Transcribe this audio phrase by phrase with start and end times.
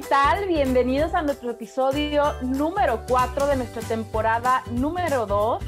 [0.00, 0.48] ¿Qué tal?
[0.48, 5.62] Bienvenidos a nuestro episodio número 4 de nuestra temporada número 2.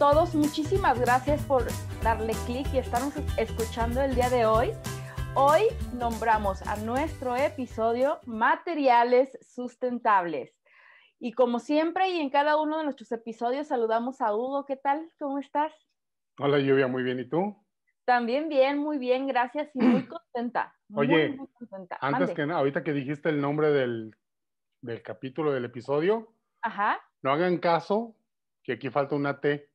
[0.00, 1.64] Todos, muchísimas gracias por
[2.02, 4.72] darle clic y estarnos escuchando el día de hoy.
[5.36, 10.52] Hoy nombramos a nuestro episodio Materiales Sustentables.
[11.20, 14.64] Y como siempre y en cada uno de nuestros episodios saludamos a Hugo.
[14.64, 15.08] ¿Qué tal?
[15.20, 15.72] ¿Cómo estás?
[16.40, 17.20] Hola Lluvia, muy bien.
[17.20, 17.54] ¿Y tú?
[18.06, 20.74] También bien, muy bien, gracias y muy contenta.
[20.94, 21.36] Oye,
[22.00, 24.16] antes que nada, ahorita que dijiste el nombre del,
[25.02, 27.00] capítulo del episodio, Ajá.
[27.22, 28.14] no hagan caso
[28.62, 29.68] que aquí falta una T.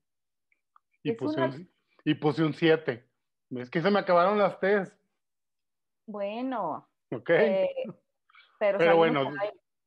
[1.03, 1.69] Y, puse, Un,
[2.05, 3.05] y puse un 7.
[3.49, 4.95] Es que se me acabaron las T's.
[6.05, 6.87] Bueno.
[7.11, 7.29] Ok.
[7.31, 7.69] Eh,
[8.59, 9.33] pero, bueno,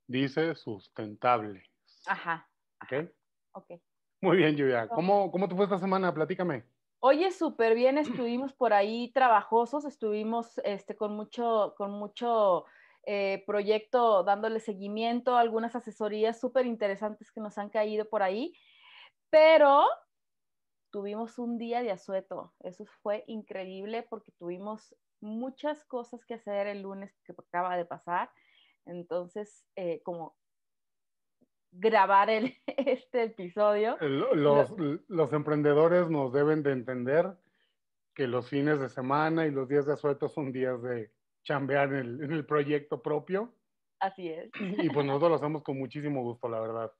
[0.06, 1.64] dice sustentable.
[2.06, 2.46] Ajá.
[2.82, 3.08] Ok.
[3.52, 3.80] Ok.
[4.20, 4.88] Muy bien, Lluvia.
[4.88, 6.12] ¿Cómo, ¿Cómo te fue esta semana?
[6.12, 6.73] Platícame.
[7.06, 12.64] Oye, súper bien, estuvimos por ahí trabajosos, estuvimos este, con mucho, con mucho
[13.04, 18.54] eh, proyecto dándole seguimiento, algunas asesorías súper interesantes que nos han caído por ahí,
[19.28, 19.84] pero
[20.90, 26.80] tuvimos un día de asueto, eso fue increíble porque tuvimos muchas cosas que hacer el
[26.80, 28.30] lunes que acaba de pasar,
[28.86, 30.38] entonces eh, como
[31.74, 33.96] grabar el, este episodio.
[34.00, 34.72] Los,
[35.08, 37.36] los, emprendedores nos deben de entender
[38.14, 41.10] que los fines de semana y los días de asueto son días de
[41.42, 43.52] chambear en el, en el proyecto propio.
[44.00, 44.50] Así es.
[44.82, 46.92] Y pues nosotros lo hacemos con muchísimo gusto, la verdad.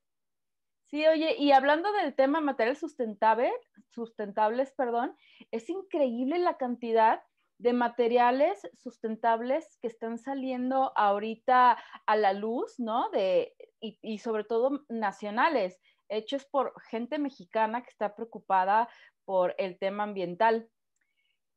[0.87, 3.51] Sí, oye, y hablando del tema materiales sustentable,
[3.91, 5.17] sustentables, perdón,
[5.51, 7.23] es increíble la cantidad
[7.59, 13.09] de materiales sustentables que están saliendo ahorita a la luz, ¿no?
[13.11, 13.55] De,
[14.03, 15.79] y, sobre todo nacionales,
[16.09, 18.89] hechos por gente mexicana que está preocupada
[19.25, 20.69] por el tema ambiental.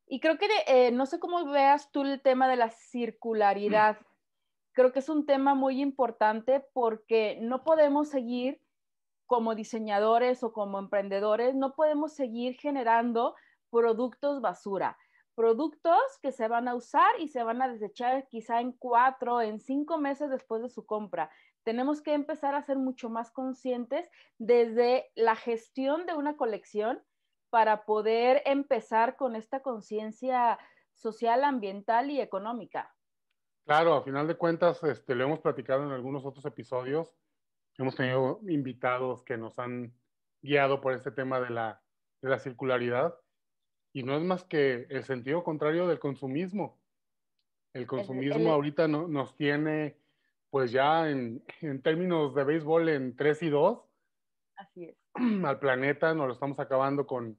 [0.05, 3.97] Y creo que, eh, no sé cómo veas tú el tema de la circularidad.
[4.73, 8.61] Creo que es un tema muy importante porque no podemos seguir
[9.25, 13.35] como diseñadores o como emprendedores, no podemos seguir generando
[13.69, 14.97] productos basura
[15.37, 19.59] productos que se van a usar y se van a desechar quizá en cuatro, en
[19.59, 21.29] cinco meses después de su compra.
[21.67, 27.03] Tenemos que empezar a ser mucho más conscientes desde la gestión de una colección
[27.49, 30.57] para poder empezar con esta conciencia
[30.93, 32.95] social, ambiental y económica.
[33.65, 37.13] Claro, a final de cuentas, este, lo hemos platicado en algunos otros episodios.
[37.77, 39.93] Hemos tenido invitados que nos han
[40.41, 41.81] guiado por este tema de la,
[42.21, 43.19] de la circularidad
[43.91, 46.79] y no es más que el sentido contrario del consumismo.
[47.73, 49.97] El consumismo ahorita no, nos tiene,
[50.49, 53.79] pues ya en, en, términos de béisbol, en 3 y 2.
[54.57, 54.97] Así es.
[55.45, 57.37] Al planeta nos lo estamos acabando con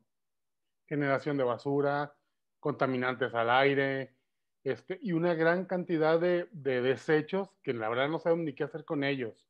[0.86, 2.14] generación de basura,
[2.60, 4.16] contaminantes al aire,
[4.64, 8.64] este, y una gran cantidad de, de desechos que la verdad no sabemos ni qué
[8.64, 9.48] hacer con ellos.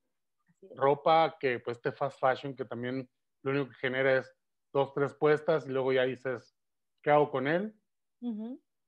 [0.74, 3.08] Ropa que, pues, este fast fashion que también
[3.42, 4.36] lo único que genera es
[4.72, 6.56] dos, tres puestas y luego ya dices,
[7.02, 7.74] ¿qué hago con él?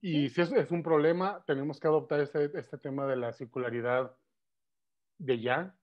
[0.03, 4.17] Y si es, es, un problema, tenemos que adoptar este, este tema de la circularidad
[5.21, 5.75] de ya.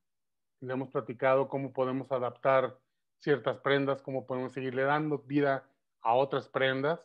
[0.59, 2.77] Le hemos platicado cómo podemos adaptar
[3.19, 5.69] ciertas prendas, cómo podemos seguirle dando vida
[6.01, 6.99] a otras prendas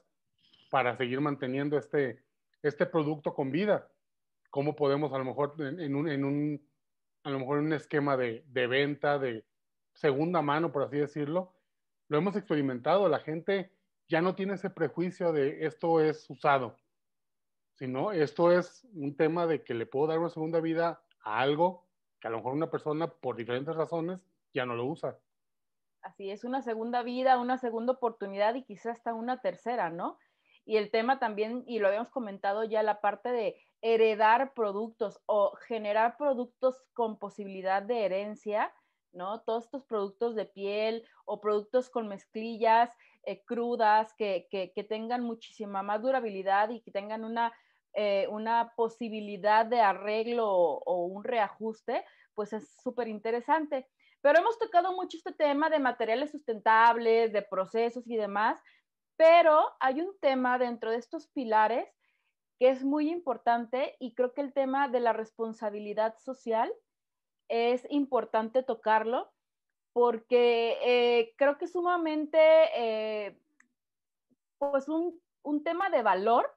[0.70, 2.22] para seguir manteniendo este,
[2.62, 3.88] este producto con vida.
[4.50, 6.69] Cómo podemos a lo mejor en, un, en un,
[7.25, 9.44] a lo mejor en un esquema de, de venta de
[9.94, 11.55] segunda mano, por así decirlo,
[12.08, 13.08] lo hemos experimentado.
[13.08, 13.70] La gente
[14.08, 16.76] ya no tiene ese prejuicio de esto es usado,
[17.75, 21.87] sino esto es un tema de que le puedo dar una segunda vida a algo
[22.23, 24.25] que a lo mejor una persona por diferentes razones
[24.55, 25.19] ya no lo usa.
[26.03, 30.19] Así es, una segunda vida, una segunda oportunidad y quizás hasta una tercera, ¿no?
[30.65, 35.53] Y el tema también, y lo habíamos comentado ya, la parte de heredar productos o
[35.67, 38.73] generar productos con posibilidad de herencia,
[39.13, 39.41] ¿no?
[39.43, 44.49] Todos estos productos de piel o productos con mezclillas eh, crudas, que,
[44.89, 47.53] tengan muchísima más durabilidad y que tengan una,
[47.94, 52.05] eh, una posibilidad de arreglo o, un reajuste,
[52.35, 53.89] pues es súper interesante.
[54.21, 58.61] Pero hemos tocado mucho este tema de materiales sustentables, de procesos y demás,
[59.17, 61.87] pero hay un tema dentro de estos pilares
[62.59, 66.73] que es muy importante y creo que el tema de la responsabilidad social
[67.49, 69.31] es importante tocarlo
[69.93, 73.38] porque eh, creo que sumamente, eh,
[74.59, 76.50] pues un, un, tema de valor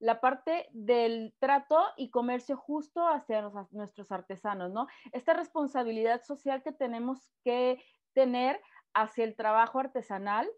[0.00, 4.86] la parte del trato y comercio justo hacia nuestros artesanos, ¿no?
[5.12, 7.82] Esta responsabilidad social que tenemos que
[8.14, 8.60] tener
[8.94, 10.50] hacia el trabajo artesanal,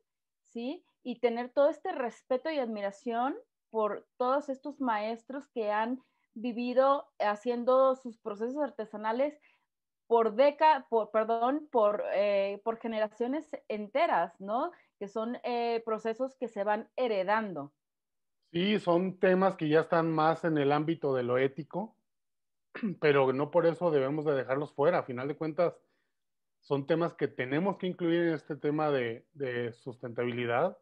[0.45, 0.85] ¿sí?
[1.03, 3.37] Y tener todo este respeto y admiración
[3.71, 6.01] por todos estos maestros que han
[6.35, 9.39] vivido haciendo sus procesos artesanales
[10.07, 14.71] por décadas, por, perdón, por, eh, por generaciones enteras, ¿no?
[14.99, 17.73] Que son eh, procesos que se van heredando.
[18.53, 21.97] Sí, son temas que ya están más en el ámbito de lo ético,
[23.01, 24.99] pero no por eso debemos de dejarlos fuera.
[24.99, 25.75] A final de cuentas,
[26.61, 30.79] son temas que tenemos que incluir en este tema de, de sustentabilidad,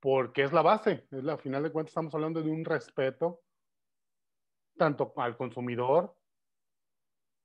[0.00, 1.08] porque es la base.
[1.10, 3.42] Es la, a final de cuentas, estamos hablando de un respeto
[4.76, 6.16] tanto al consumidor,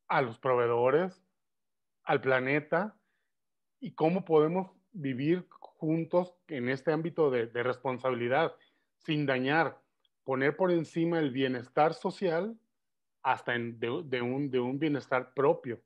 [0.07, 1.23] a los proveedores,
[2.03, 2.95] al planeta,
[3.79, 8.55] y cómo podemos vivir juntos en este ámbito de, de responsabilidad
[8.99, 9.81] sin dañar,
[10.23, 12.57] poner por encima el bienestar social
[13.23, 15.81] hasta en, de, un, de un bienestar propio.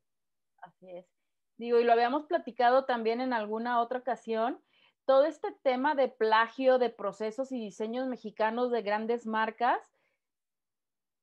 [0.58, 1.06] Así es.
[1.58, 4.60] Digo, y lo habíamos platicado también en alguna otra ocasión,
[5.06, 9.80] todo este tema de plagio de procesos y diseños mexicanos de grandes marcas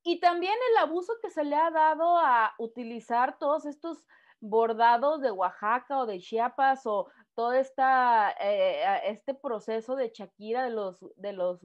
[0.03, 4.07] y también el abuso que se le ha dado a utilizar todos estos
[4.41, 10.71] bordados de Oaxaca o de Chiapas o todo esta, eh, este proceso de Shakira de
[10.71, 11.61] los, de los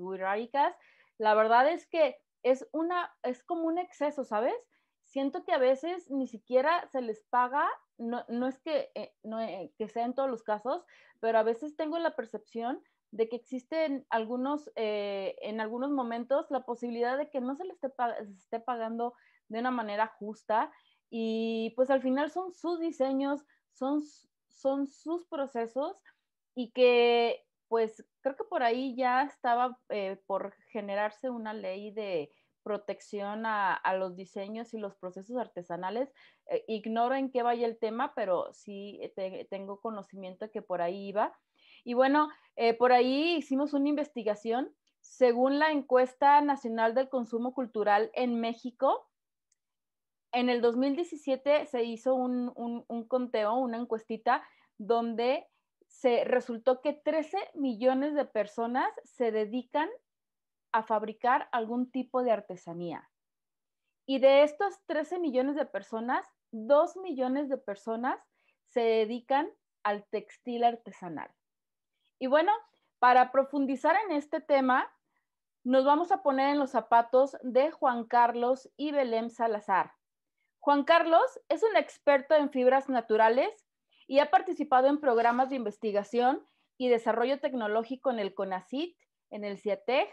[1.17, 4.55] la verdad es que es, una, es como un exceso, ¿sabes?
[5.03, 7.67] Siento que a veces ni siquiera se les paga,
[7.97, 10.83] no, no es que, eh, no, eh, que sea en todos los casos,
[11.19, 17.17] pero a veces tengo la percepción de que existen algunos, en algunos momentos la posibilidad
[17.17, 17.93] de que no se les esté,
[18.37, 19.13] esté pagando
[19.47, 20.71] de una manera justa
[21.17, 24.03] y pues al final son sus diseños, son
[24.49, 25.95] son sus procesos
[26.55, 32.33] y que pues creo que por ahí ya estaba eh, por generarse una ley de
[32.63, 36.11] protección a, los diseños y los procesos artesanales.
[36.47, 38.99] Eh, ignoro en qué vaya el tema, pero sí
[39.49, 41.31] tengo conocimiento que por ahí iba.
[41.85, 44.73] Y bueno, eh, por ahí hicimos una investigación.
[44.99, 49.07] Según la encuesta nacional del consumo cultural en México,
[50.35, 54.45] en el 2017 se hizo un, conteo, una encuestita,
[54.77, 55.47] donde
[55.87, 59.89] se resultó que 13 millones de personas se dedican
[60.73, 63.09] a fabricar algún tipo de artesanía.
[64.05, 68.19] Y de estos 13 millones de personas, 2 millones de personas
[68.67, 69.49] se dedican
[69.83, 71.31] al textil artesanal.
[72.19, 72.51] Y bueno,
[72.99, 74.91] para profundizar en este tema,
[75.63, 79.93] nos vamos a poner en los zapatos de Juan Carlos y Belém Salazar.
[80.65, 83.67] Juan Carlos es un experto en fibras naturales
[84.07, 86.43] y ha participado en programas de investigación
[86.75, 88.97] y desarrollo tecnológico en el CONACIT,
[89.29, 90.09] en el CIATEG,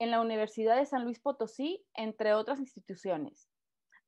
[0.00, 3.48] en la Universidad de San Luis Potosí, entre otras instituciones.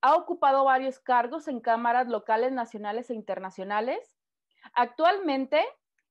[0.01, 4.17] Ha ocupado varios cargos en cámaras locales, nacionales e internacionales.
[4.73, 5.65] Actualmente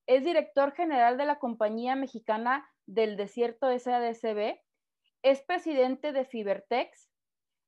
[0.07, 4.61] es director general de la Compañía Mexicana del Desierto SADCB,
[5.23, 7.12] es presidente de Fibertex,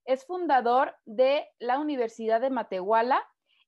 [0.05, 3.21] es fundador de la Universidad de Matehuala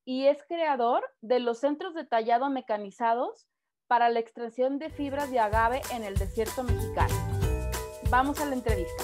[0.05, 3.47] y es creador de los centros de tallado mecanizados
[3.87, 7.13] para la extracción de fibras de agave en el desierto mexicano.
[8.09, 9.03] Vamos a la entrevista.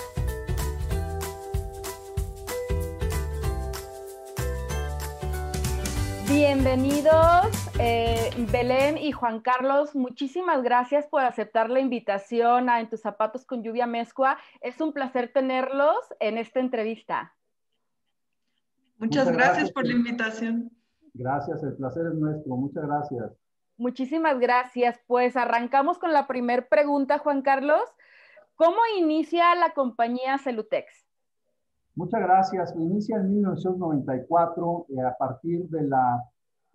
[6.28, 7.48] Bienvenidos,
[7.80, 9.96] eh, Belén y Juan Carlos.
[9.96, 14.38] Muchísimas gracias por aceptar la invitación a En tus zapatos con lluvia mezcua.
[14.62, 17.34] Es un placer tenerlos en esta entrevista.
[18.98, 20.72] Muchas, gracias, por la invitación.
[21.14, 22.56] Gracias, el placer es nuestro.
[22.56, 23.32] Muchas gracias.
[23.78, 25.00] Muchísimas gracias.
[25.08, 27.84] Pues arrancamos con la primera pregunta, Juan Carlos.
[28.56, 31.06] ¿Cómo inicia la compañía Celutex?
[31.96, 32.74] Muchas gracias.
[32.76, 36.24] Inicia en 1994 eh, a partir de la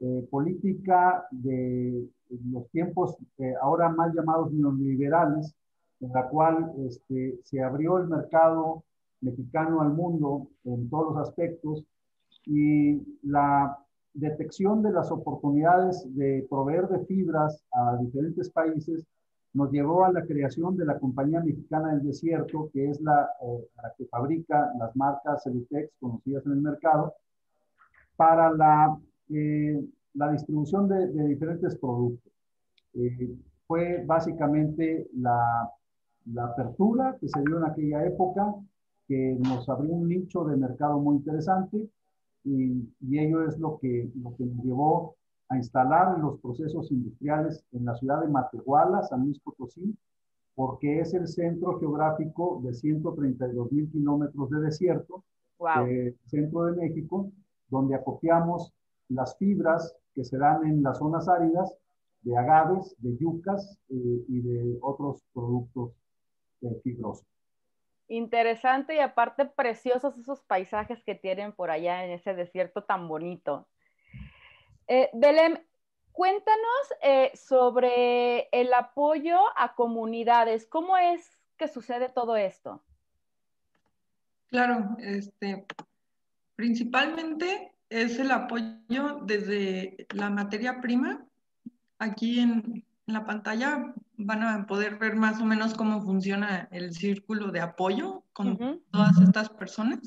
[0.01, 2.09] eh, política de
[2.51, 5.55] los tiempos eh, ahora mal llamados neoliberales,
[6.01, 8.85] en la cual este, se abrió el mercado
[9.21, 11.85] mexicano al mundo en todos los aspectos
[12.47, 13.77] y la
[14.15, 19.05] detección de las oportunidades de proveer de fibras a diferentes países
[19.55, 23.69] nos llevó a la creación de la Compañía Mexicana del Desierto, que es la, eh,
[23.77, 27.15] la que fabrica las marcas Celitex conocidas en el mercado,
[28.17, 28.99] para la,
[29.31, 32.33] eh, la distribución de, de, diferentes productos.
[32.95, 35.71] Eh, fue básicamente la,
[36.33, 38.55] la apertura que se dio en aquella época,
[39.07, 41.89] que nos abrió un nicho de mercado muy interesante
[42.45, 45.17] y, y ello es lo que, lo que nos llevó
[45.49, 49.97] a instalar los procesos industriales en la ciudad de Matehuala, San Luis Potosí,
[50.55, 55.25] porque es el centro geográfico de 132 mil kilómetros de desierto,
[55.87, 57.31] eh, centro de México,
[57.69, 58.73] donde acopiamos
[59.09, 61.75] las fibras que se dan en las zonas áridas
[62.23, 65.93] de agaves, de yucas eh, y de otros productos
[66.63, 67.27] eh, fibrosos.
[68.09, 73.69] Interesante y aparte preciosos esos paisajes que tienen por allá en ese desierto tan bonito.
[74.87, 75.59] Eh, Belém,
[76.13, 80.67] cuéntanos eh, sobre el apoyo a comunidades.
[80.67, 82.83] ¿Cómo es que sucede todo esto?
[84.47, 85.67] Claro, este,
[86.57, 91.25] principalmente es el apoyo desde la materia prima.
[91.99, 97.51] Aquí en, la pantalla van a poder ver más o menos cómo funciona el círculo
[97.51, 100.01] de apoyo con todas estas personas.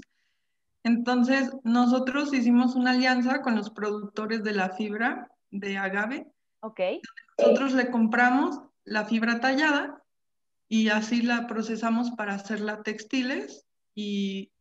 [0.84, 6.32] Entonces, nosotros hicimos una alianza con los productores de la fibra de agave.
[6.62, 6.80] Ok.
[7.40, 10.04] Nosotros le compramos la fibra tallada
[10.68, 14.52] y así la procesamos para hacerla textiles y,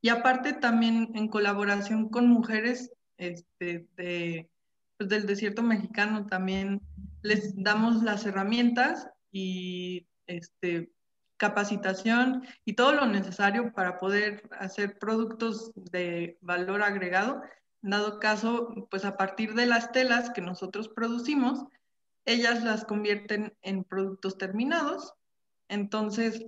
[0.00, 4.48] y aparte también en colaboración con mujeres este, de,
[4.96, 6.80] pues del desierto mexicano también
[7.22, 10.92] les damos las herramientas y este,
[11.38, 17.42] capacitación y todo lo necesario para poder hacer productos de valor agregado.
[17.80, 21.64] Dado caso, pues a partir de las telas que nosotros producimos,
[22.24, 25.14] ellas las convierten en productos terminados.
[25.68, 26.44] Entonces,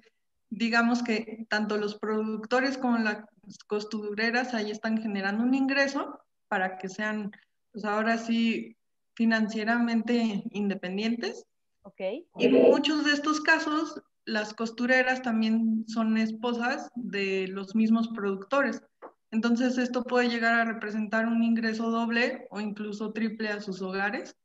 [0.50, 3.24] digamos que tanto los productores como las
[3.66, 7.30] costureras ahí están generando un ingreso para que sean,
[7.72, 8.76] pues ahora sí,
[9.14, 11.46] financieramente independientes.
[11.82, 12.26] Okay.
[12.36, 18.82] Y muchos de estos casos las costureras también son esposas de los mismos productores.
[19.30, 24.36] Entonces esto puede llegar a representar un ingreso doble o incluso triple a sus hogares.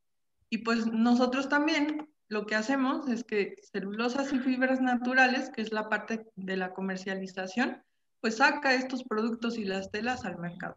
[0.50, 5.72] Y pues nosotros también lo que hacemos es que celulosas y fibras naturales, que es
[5.72, 7.84] la parte de la comercialización,
[8.22, 10.76] pues saca estos productos y las telas al mercado.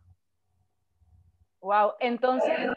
[1.61, 2.71] Wow, entonces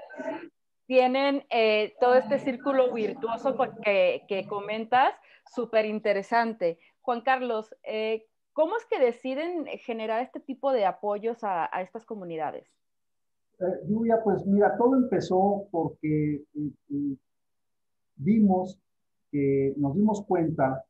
[0.88, 5.14] tienen eh, todo este círculo virtuoso que, que comentas,
[5.54, 6.80] súper interesante.
[7.02, 12.78] Juan Carlos, eh, ¿cómo es que deciden generar este tipo de apoyos a, estas comunidades?
[13.60, 17.18] Eh, Lluvia, pues mira, todo empezó porque eh,
[18.24, 18.80] vimos
[19.32, 20.84] que nos dimos cuenta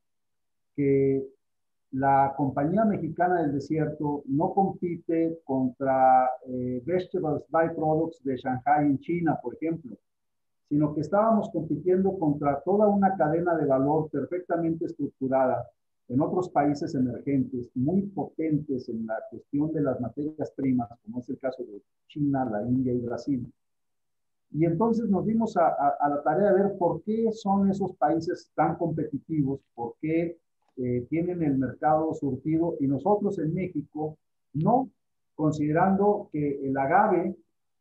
[0.76, 1.26] que
[1.92, 6.30] la compañía mexicana del desierto no compite contra
[6.86, 9.98] vegetables byproducts de Shanghai en China, por ejemplo
[10.72, 15.68] sino que estábamos compitiendo contra toda una cadena de valor perfectamente estructurada
[16.08, 21.28] en otros países emergentes, muy potentes en la cuestión de las materias primas, como es
[21.28, 23.54] el caso de China, la India y Brasil.
[24.54, 28.76] Y entonces nos dimos a, la tarea de ver por qué son esos países tan
[28.76, 30.38] competitivos, por qué
[30.78, 34.18] eh, tienen el mercado surtido y nosotros en México
[34.54, 34.90] no,
[35.36, 37.36] considerando que el agave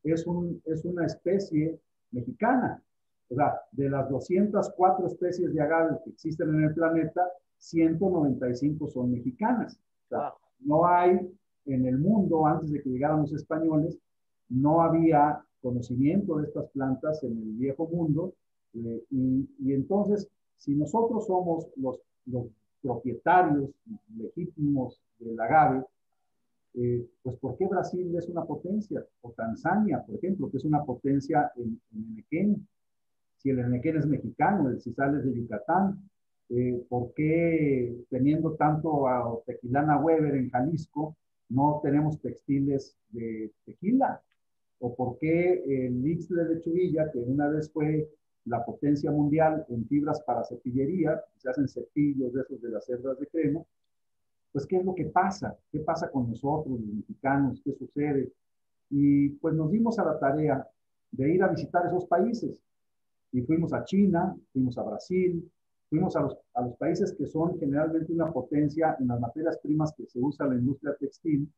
[0.05, 1.81] es, un, es una especie
[2.13, 2.83] mexicana.
[3.29, 7.23] O sea, de las 204 especies de agave que existen en el planeta,
[7.59, 9.79] 195 son mexicanas.
[10.07, 11.19] O sea, no hay
[11.67, 13.99] en el mundo, antes de que llegaran los españoles,
[14.49, 18.35] no había conocimiento de estas plantas en el viejo mundo.
[18.75, 22.47] Eh, y, entonces, si nosotros somos los, los
[22.83, 23.71] propietarios
[24.17, 25.85] legítimos del agave,
[26.75, 29.05] eh, pues ¿por qué Brasil es una potencia?
[29.23, 32.69] O Tanzania, por ejemplo, que es una potencia en, en Enequén.
[33.39, 36.11] Si el Enequén es mexicano, el Cisal es de Yucatán,
[36.51, 41.17] eh, ¿por qué teniendo tanto a Tequilana Weber en Jalisco
[41.49, 44.21] no tenemos textiles de tequila?
[44.81, 48.09] ¿O por qué el Ixtle de Chuvilla, que una vez fue
[48.47, 53.19] la potencia mundial en fibras para cepillería, se hacen cepillos de esos de las cerdas
[53.19, 53.63] de crema,
[54.53, 58.33] pues qué es lo que pasa, qué pasa con nosotros, los mexicanos, qué sucede.
[58.89, 60.67] Y pues nos dimos a la tarea
[61.13, 62.61] de ir a visitar esos países.
[63.33, 65.49] Y fuimos a China, fuimos a Brasil,
[65.89, 69.93] fuimos a los, a los países que son generalmente una potencia en las materias primas
[69.93, 71.49] que se usa en la industria textil,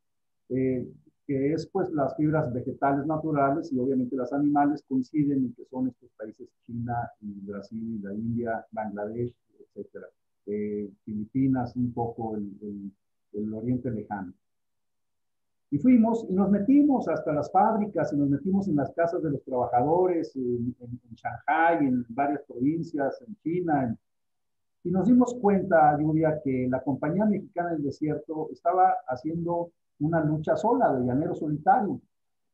[0.50, 0.86] eh,
[1.32, 5.88] que es pues las fibras vegetales naturales y obviamente las animales coinciden en que son
[5.88, 10.06] estos países China y Brasil, la India, Bangladesh, etcétera.
[10.44, 12.92] Eh, Filipinas, un poco el,
[13.32, 14.34] el, Oriente Lejano.
[15.70, 19.30] Y fuimos y nos metimos hasta las fábricas y nos metimos en las casas de
[19.30, 23.96] los trabajadores en, en, Shanghai, en varias provincias, en China.
[24.84, 29.70] Y nos dimos cuenta, Lluvia, que la compañía mexicana del desierto estaba haciendo
[30.02, 32.00] una lucha sola, de llanero solitario,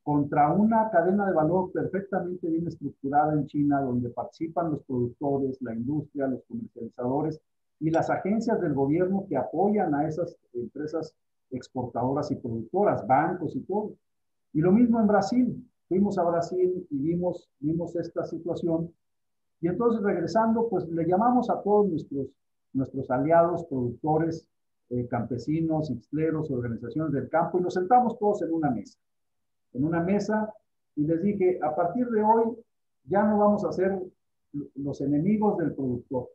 [0.02, 5.75] contra una cadena de valor perfectamente bien estructurada en China, donde participan los productores, la
[5.75, 7.40] industria, los comercializadores
[7.81, 11.14] y las agencias del gobierno que apoyan a esas empresas
[11.50, 13.93] exportadoras y productoras, bancos y todo.
[14.52, 15.71] Y lo mismo en Brasil.
[15.88, 18.93] Fuimos a Brasil y vimos, vimos esta situación.
[19.61, 22.26] Y entonces regresando, pues le llamamos a todos nuestros,
[22.73, 24.47] nuestros aliados, productores,
[24.90, 28.99] eh, campesinos, ixtleros, organizaciones del campo y nos sentamos todos en una mesa.
[29.75, 30.52] En una mesa
[30.97, 32.57] y les dije, a partir de hoy
[33.04, 34.00] ya no vamos a ser
[34.76, 36.28] los enemigos del productor.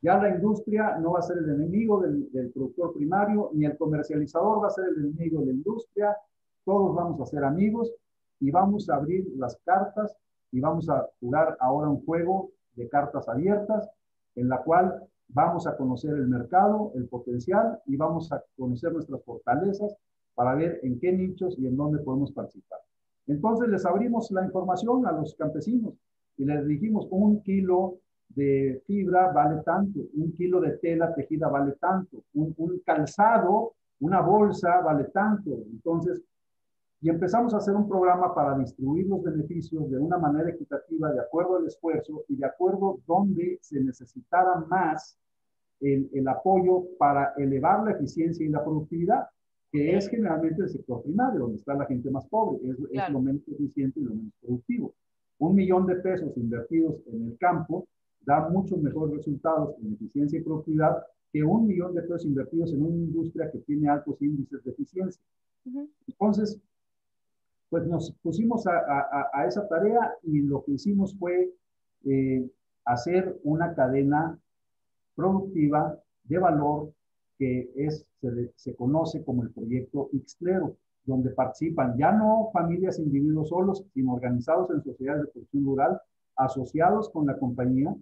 [0.00, 3.76] Ya la industria no va a ser el enemigo del, del, productor primario, ni el
[3.76, 6.16] comercializador va a ser el enemigo de la industria.
[6.64, 7.92] Todos vamos a ser amigos
[8.40, 10.16] y vamos a abrir las cartas
[10.50, 13.88] y vamos a jugar ahora un juego de cartas abiertas
[14.34, 19.22] en la cual vamos a conocer el mercado, el potencial y vamos a conocer nuestras
[19.24, 19.94] fortalezas
[20.34, 22.80] para ver en qué nichos y en dónde podemos participar.
[23.26, 25.94] Entonces les abrimos la información a los campesinos
[26.36, 27.98] y les dijimos un kilo
[28.28, 34.80] de fibra vale tanto, un kilo de tela tejida vale tanto, un, calzado, una bolsa
[34.80, 35.50] vale tanto.
[35.70, 36.22] Entonces,
[37.02, 41.20] y empezamos a hacer un programa para distribuir los beneficios de una manera equitativa, de
[41.20, 45.18] acuerdo al esfuerzo y de acuerdo donde se necesitara más
[45.80, 49.26] el, el apoyo para elevar la eficiencia y la productividad,
[49.72, 53.20] que es generalmente el sector primario, donde está la gente más pobre, es, es lo
[53.20, 54.94] menos eficiente y lo menos productivo.
[55.38, 57.88] Un millón de pesos invertidos en el campo
[58.20, 62.82] da muchos mejores resultados en eficiencia y productividad que un millón de pesos invertidos en
[62.84, 65.20] una industria que tiene altos índices de eficiencia.
[66.06, 66.60] Entonces,
[67.72, 71.50] pues nos pusimos a, a, a, esa tarea y lo que hicimos fue
[72.04, 72.46] eh,
[72.84, 74.38] hacer una cadena
[75.14, 76.92] productiva de valor
[77.38, 83.04] que es, se, se conoce como el proyecto Ixtlero, donde participan ya no familias e
[83.04, 85.98] individuos solos, sino organizados en sociedades de producción rural,
[86.36, 87.96] asociados con la compañía,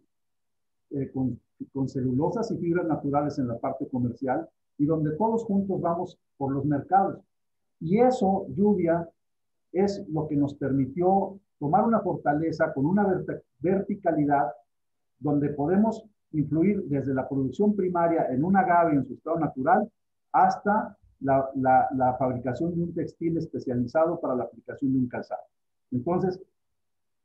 [0.91, 1.39] eh, con,
[1.73, 6.53] con, celulosas y fibras naturales en la parte comercial y donde todos juntos vamos por
[6.53, 7.21] los mercados.
[7.79, 9.09] Y eso, lluvia,
[9.73, 13.07] es lo que nos permitió tomar una fortaleza con una
[13.61, 14.51] verticalidad
[15.19, 19.91] donde podemos influir desde la producción primaria en un agave en su estado natural
[20.33, 25.43] hasta la, la, la, fabricación de un textil especializado para la aplicación de un calzado.
[25.91, 26.41] Entonces,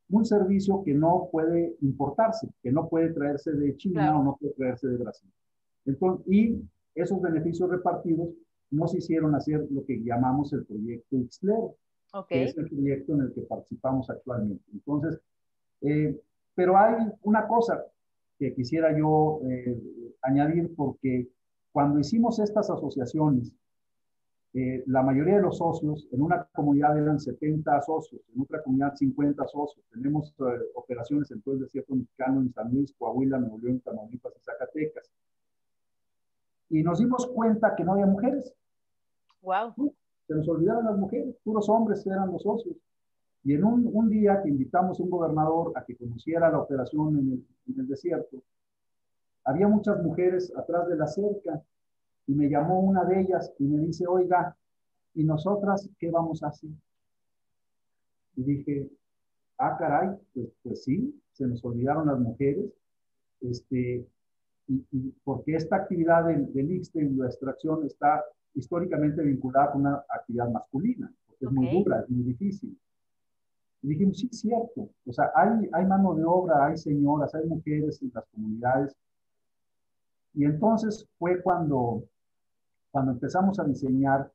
[0.10, 4.19] un servicio que no puede importarse, que no puede traerse de China claro.
[4.19, 5.31] o no puede traerse de Brasil.
[5.86, 6.62] Entonces, y
[6.93, 8.29] esos beneficios repartidos
[8.71, 11.75] nos hicieron hacer lo que llamamos el proyecto Ixlero,
[12.15, 12.39] okay.
[12.39, 14.63] que es el proyecto en el que participamos actualmente.
[14.73, 15.19] Entonces,
[15.82, 16.19] eh,
[16.54, 17.84] pero hay una cosa
[18.39, 19.82] que quisiera yo eh,
[20.21, 21.30] añadir porque
[21.71, 23.51] cuando hicimos estas asociaciones
[24.58, 28.95] eh, la mayoría de los socios, en una comunidad eran 70 socios, en otra comunidad
[28.95, 29.86] 50 socios.
[29.91, 34.32] Tenemos uh, operaciones en todo el desierto mexicano, en San Luis, Coahuila, Nuevo León, Tamaulipas
[34.34, 35.12] y Zacatecas.
[36.69, 38.56] Y nos dimos cuenta que no había mujeres.
[39.41, 39.73] Wow.
[40.27, 42.75] Se nos olvidaron las mujeres, puros hombres eran los socios.
[43.43, 47.19] Y en un, un día que invitamos a un gobernador a que conociera la operación
[47.19, 48.41] en el, en el desierto,
[49.43, 51.61] había muchas mujeres atrás de la cerca
[52.27, 54.57] y me llamó una de ellas y me dice, oiga,
[55.13, 56.71] ¿y nosotras qué vamos a hacer?
[58.35, 58.89] Y dije,
[59.59, 62.65] ah, caray, pues, pues sí, se nos olvidaron las mujeres,
[63.41, 64.07] este,
[64.67, 68.23] y, y porque esta actividad del, del IXTE la extracción está
[68.56, 71.58] históricamente vinculada con una actividad masculina, porque okay.
[71.58, 72.78] es muy dura, es muy difícil.
[73.84, 77.46] Y dijimos, sí, es cierto, o sea, hay, hay mano de obra, hay señoras, hay
[77.46, 78.96] mujeres en las comunidades.
[80.34, 82.04] Y entonces fue cuando
[82.96, 84.32] cuando empezamos a diseñar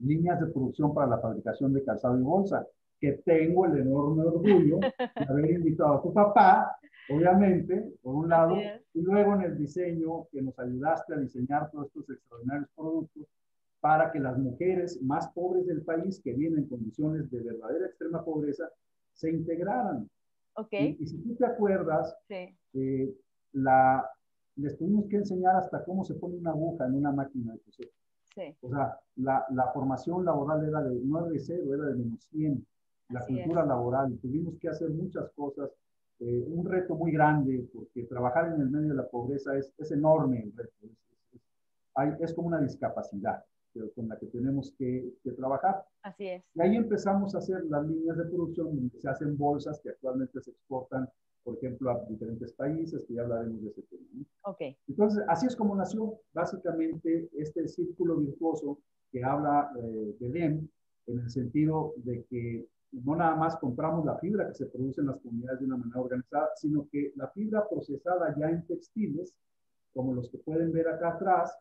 [0.00, 2.66] líneas de producción para la fabricación de calzado y bolsa,
[3.00, 6.76] que tengo el enorme orgullo de haber invitado a tu papá,
[7.08, 8.54] obviamente, por un lado,
[8.92, 13.26] y luego en el diseño que nos ayudaste a diseñar todos estos extraordinarios productos
[13.82, 18.24] para que las mujeres más pobres del país, que vienen en condiciones de verdadera extrema
[18.24, 18.70] pobreza,
[19.12, 20.08] se integraran.
[20.54, 20.96] Okay.
[21.00, 22.56] Y, y si tú te acuerdas, sí.
[22.74, 23.12] eh,
[23.54, 24.08] la,
[24.54, 27.90] les tuvimos que enseñar hasta cómo se pone una aguja en una máquina de coser.
[28.36, 28.56] Sí.
[28.60, 32.22] O sea, la, la, formación laboral era de, no era de cero, era de menos
[32.30, 32.64] 100.
[33.08, 33.66] La Así cultura es.
[33.66, 34.16] laboral.
[34.22, 35.70] Tuvimos que hacer muchas cosas.
[36.20, 39.90] Eh, un reto muy grande, porque trabajar en el medio de la pobreza es, es
[39.90, 40.72] enorme el reto.
[40.84, 40.92] Es,
[41.32, 41.40] es,
[41.96, 43.44] hay, es, como una discapacidad
[43.94, 45.84] con la que tenemos que, que, trabajar.
[46.02, 46.44] Así es.
[46.54, 50.40] Y ahí empezamos a hacer las líneas de producción donde se hacen bolsas que actualmente
[50.40, 51.08] se exportan,
[51.42, 54.06] por ejemplo, a diferentes países, que ya hablaremos de ese tema.
[54.12, 54.24] ¿no?
[54.52, 54.76] Okay.
[54.88, 58.78] Entonces, así es como nació básicamente este círculo virtuoso
[59.10, 60.70] que habla eh, Belén,
[61.06, 65.08] en el sentido de que no nada más compramos la fibra que se produce en
[65.08, 69.34] las comunidades de una manera organizada, sino que la fibra procesada ya en textiles,
[69.94, 71.56] como los que pueden ver acá atrás,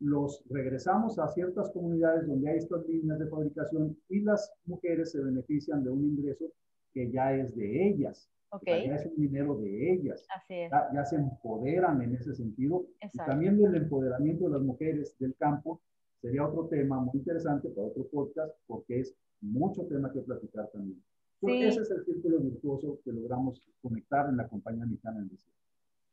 [0.00, 5.22] los regresamos a ciertas comunidades donde hay estas líneas de fabricación y las mujeres se
[5.22, 6.46] benefician de un ingreso
[6.92, 8.28] que ya es de ellas.
[8.52, 8.88] Okay.
[8.88, 10.26] Ya es un dinero de ellas.
[10.34, 10.70] Así es.
[10.70, 12.84] Ya, ya, se empoderan en ese sentido.
[13.00, 15.80] Y también del empoderamiento de las mujeres del campo
[16.20, 21.00] sería otro tema muy interesante para otro podcast porque es mucho tema que platicar también.
[21.40, 21.62] Sí.
[21.62, 25.30] Ese es el círculo virtuoso que logramos conectar en la compañía mexicana en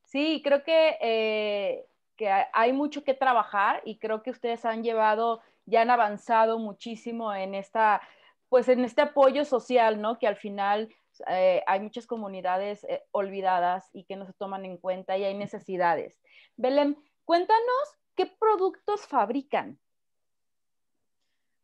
[0.03, 1.85] Sí, creo que, eh,
[2.17, 7.33] que hay mucho que trabajar y creo que ustedes han llevado, ya han avanzado muchísimo
[7.33, 8.01] en esta,
[8.49, 10.19] pues en este apoyo social, ¿no?
[10.19, 10.93] Que al final
[11.27, 15.35] eh, hay muchas comunidades eh, olvidadas y que no se toman en cuenta y hay
[15.35, 16.19] necesidades.
[16.55, 19.79] Belén, cuéntanos qué productos fabrican.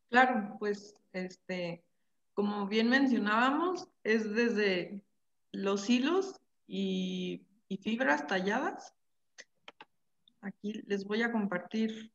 [0.08, 1.84] Claro, pues este,
[2.34, 5.02] como bien mencionábamos, es desde
[5.52, 7.46] los hilos y,
[7.82, 8.94] fibras talladas.
[10.44, 12.12] Aquí les voy a compartir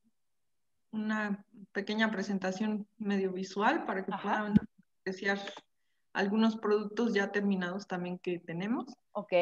[0.92, 4.54] una pequeña presentación medio visual para que puedan
[5.00, 5.39] apreciar
[6.13, 8.94] algunos productos ya terminados también que tenemos.
[9.13, 9.34] Ok.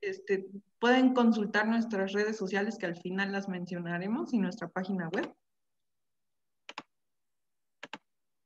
[0.00, 0.46] este,
[0.78, 5.34] pueden consultar nuestras redes sociales que al final las mencionaremos y nuestra página web.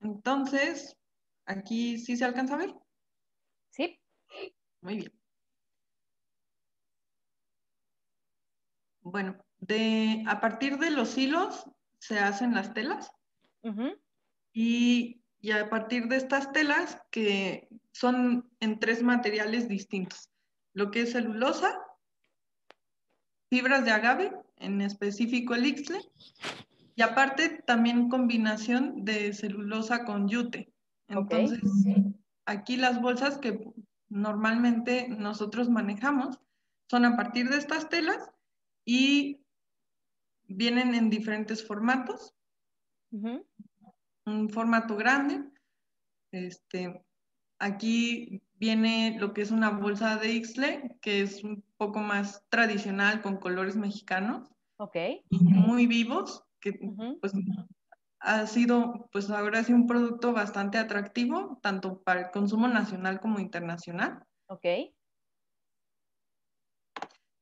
[0.01, 0.97] Entonces,
[1.45, 2.75] aquí sí se alcanza a ver.
[3.71, 4.01] Sí.
[4.81, 5.13] Muy bien.
[9.03, 11.65] Bueno, de, a partir de los hilos
[11.99, 13.11] se hacen las telas.
[14.53, 20.31] y, y, a partir de estas telas, que son en tres materiales distintos.
[20.73, 21.79] Lo que es celulosa,
[23.51, 26.01] fibras de agave, en específico el ixtle,
[26.95, 30.73] y aparte también combinación de celulosa con yute.
[31.09, 31.61] Entonces,
[32.47, 33.61] aquí las bolsas que
[34.09, 36.41] normalmente nosotros manejamos
[36.89, 38.31] son a partir de estas telas
[38.85, 39.41] y
[40.49, 42.35] vienen en diferentes formatos.
[43.11, 45.45] Un formato grande.
[46.33, 47.03] Este,
[47.59, 53.23] aquí viene lo que es una bolsa de Ixle, que es un poco más tradicional
[53.23, 54.51] con colores mexicanos.
[54.79, 54.97] Ok.
[55.31, 56.73] Muy vivos que
[57.21, 57.33] pues
[58.21, 63.39] ha sido, pues ahora sí un producto bastante atractivo, tanto para el consumo nacional como
[63.39, 64.25] internacional.
[64.49, 64.67] Ok.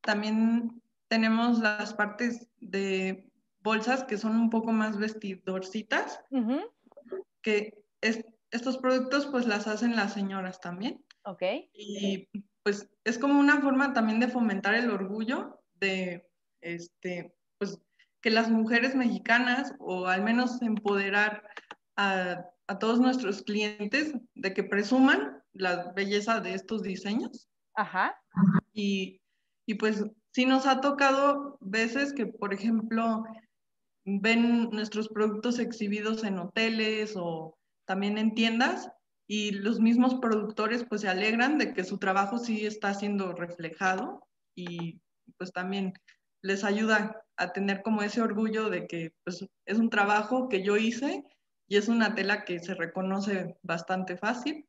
[0.00, 0.82] También
[1.14, 6.20] tenemos las partes de bolsas que son un poco más vestidorcitas,
[7.40, 7.84] que
[8.50, 11.04] estos productos pues las hacen las señoras también.
[11.24, 11.42] Ok.
[11.72, 12.28] Y
[12.64, 16.28] pues es como una forma también de fomentar el orgullo de,
[16.60, 17.78] este, pues
[18.20, 21.48] que las mujeres mexicanas, o al menos empoderar
[21.94, 22.50] a,
[22.80, 27.48] todos nuestros clientes de que presuman la belleza de estos diseños.
[27.76, 28.20] Ajá.
[28.72, 29.20] Y,
[29.64, 30.02] y pues
[30.34, 33.24] sí nos ha tocado veces que, por ejemplo,
[34.04, 38.90] ven nuestros productos exhibidos en hoteles o también en tiendas
[39.26, 44.26] y los mismos productores pues se alegran de que su trabajo sí está siendo reflejado
[44.56, 45.00] y
[45.38, 45.94] pues también
[46.42, 50.76] les ayuda a tener como ese orgullo de que pues, es un trabajo que yo
[50.76, 51.24] hice
[51.68, 54.66] y es una tela que se reconoce bastante fácil.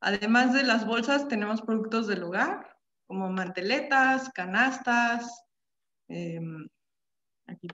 [0.00, 2.73] Además de las bolsas, tenemos productos del hogar,
[3.06, 5.44] como manteletas, canastas,
[6.08, 6.66] em,
[7.46, 7.68] aquí,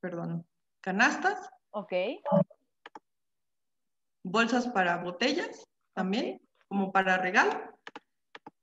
[0.00, 0.46] perdón,
[0.80, 1.50] canastas.
[1.70, 1.92] Ok.
[4.22, 7.78] Bolsas para botellas también, como para regalo.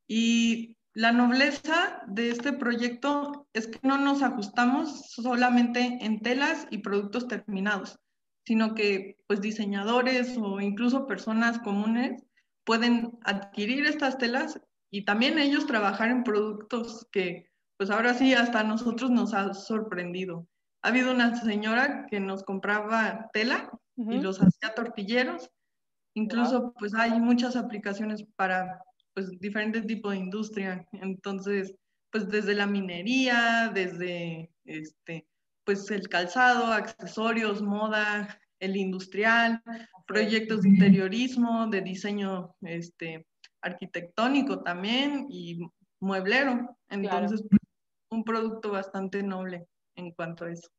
[0.08, 6.80] Y la nobleza de este proyecto es que no nos ajustamos solamente en telas y
[6.80, 8.00] productos terminados,
[8.46, 12.24] sino que pues diseñadores o incluso personas comunes
[12.64, 14.60] pueden adquirir estas telas
[14.92, 19.54] y también ellos trabajar en productos que pues ahora sí hasta a nosotros nos ha
[19.54, 20.48] sorprendido.
[20.82, 25.50] Ha habido una señora que nos compraba tela y los hacía tortilleros.
[26.16, 28.82] Incluso pues hay muchas aplicaciones para
[29.14, 30.88] pues diferentes tipos de industria.
[30.94, 31.76] Entonces,
[32.12, 35.28] pues desde la minería, desde este,
[35.64, 39.62] pues el calzado, accesorios, moda, el industrial,
[40.08, 43.28] proyectos de interiorismo, de diseño este,
[43.68, 45.60] arquitectónico también y
[46.00, 46.78] mueblero.
[46.90, 47.44] Entonces,
[48.10, 50.70] un producto bastante noble en cuanto a eso.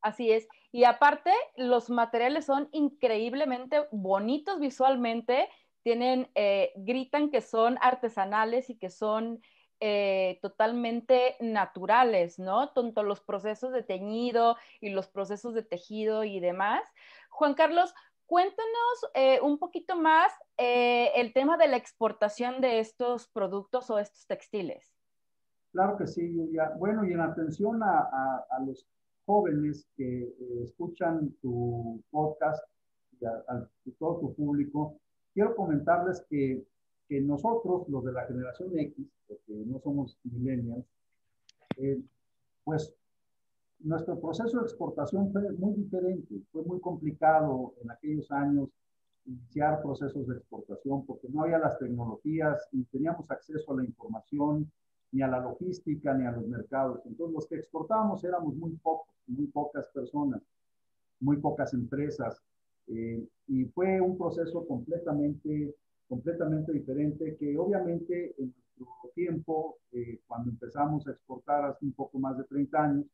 [0.00, 0.48] Así es.
[0.72, 5.48] Y aparte, los materiales son increíblemente bonitos visualmente
[5.82, 9.40] tienen, eh, gritan que son artesanales y que son
[9.80, 12.70] eh, totalmente naturales, ¿no?
[12.70, 16.82] Tanto los procesos de teñido y los procesos de tejido y demás.
[17.30, 17.92] Juan Carlos,
[18.32, 23.98] cuéntanos eh, un poquito más eh, el tema de la exportación de estos productos o
[23.98, 24.96] estos textiles.
[25.70, 26.72] Claro que sí, Julia.
[26.78, 28.86] Bueno, y en atención a, los
[29.26, 30.32] jóvenes que
[30.64, 32.64] escuchan tu podcast
[33.20, 33.68] y a,
[33.98, 34.96] todo tu público,
[35.34, 36.64] quiero comentarles que
[37.06, 40.86] que nosotros, los de la generación X, porque no somos millennials,
[41.76, 42.00] eh,
[42.64, 42.94] pues
[43.84, 48.68] nuestro proceso de exportación fue muy diferente, fue muy complicado en aquellos años
[49.24, 54.70] iniciar procesos de exportación porque no había las tecnologías ni teníamos acceso a la información,
[55.12, 57.00] ni a la logística, ni a los mercados.
[57.06, 60.42] Entonces los que exportábamos éramos muy pocos, muy pocas personas,
[61.20, 62.42] muy pocas empresas.
[62.88, 65.74] Eh, y fue un proceso completamente
[66.12, 72.18] completamente diferente que obviamente en nuestro tiempo, eh, cuando empezamos a exportar hace un poco
[72.18, 73.06] más de 30 años,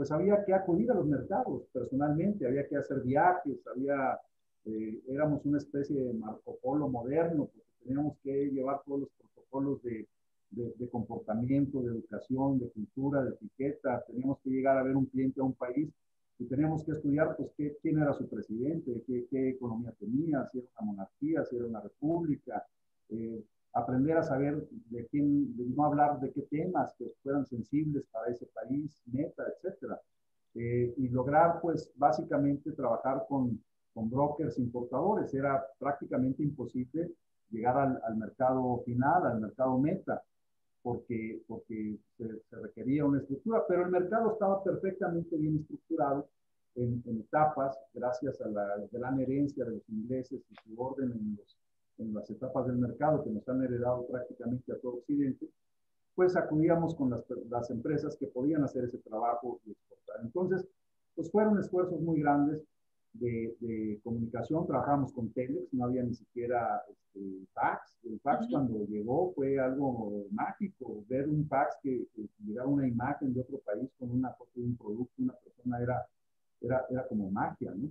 [0.00, 4.18] pues había que acudir a los mercados personalmente, había que hacer viajes, había,
[4.64, 9.82] eh, éramos una especie de Marco Polo moderno, porque teníamos que llevar todos los protocolos
[9.82, 10.08] de,
[10.52, 15.04] de, de comportamiento, de educación, de cultura, de etiqueta, teníamos que llegar a ver un
[15.04, 15.90] cliente a un país
[16.38, 20.60] y teníamos que estudiar pues qué, quién era su presidente, qué, qué, economía tenía, si
[20.60, 22.66] era una monarquía, si era una república,
[23.10, 28.04] eh, aprender a saber de quién, de no hablar de qué temas que fueran sensibles
[28.10, 30.00] para ese país, meta, etcétera.
[30.54, 33.62] Eh, y lograr pues básicamente trabajar con,
[33.94, 35.32] con brokers importadores.
[35.34, 37.12] Era prácticamente imposible
[37.50, 40.22] llegar al, al mercado final, al mercado meta
[40.82, 46.28] porque, porque se, requería una estructura, pero el mercado estaba perfectamente bien estructurado
[46.76, 51.58] en, etapas, gracias a la gran herencia de los ingleses y su orden en, los,
[52.00, 55.48] en las etapas del mercado que nos han heredado prácticamente a todo Occidente,
[56.14, 60.16] pues acudíamos con las, las empresas que podían hacer ese trabajo y exportar.
[60.22, 60.66] Entonces,
[61.14, 62.62] pues fueron esfuerzos muy grandes
[63.12, 67.98] de, comunicación, trabajamos con Telex, no había ni siquiera este, fax.
[68.04, 73.34] El fax cuando llegó fue algo mágico, ver un fax que, que, llegaba una imagen
[73.34, 76.06] de otro país con una foto de un producto, una persona, era,
[76.60, 77.88] era, era como magia, ¿no?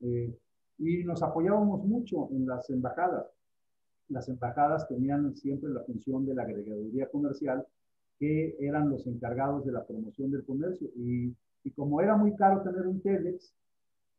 [0.00, 0.34] Eh,
[0.78, 3.26] y nos apoyábamos mucho en las embajadas.
[4.08, 7.66] Las embajadas tenían siempre la función de la agregaduría comercial,
[8.18, 10.88] que eran los encargados de la promoción del comercio.
[10.96, 13.52] Y, y como era muy caro tener un Telex,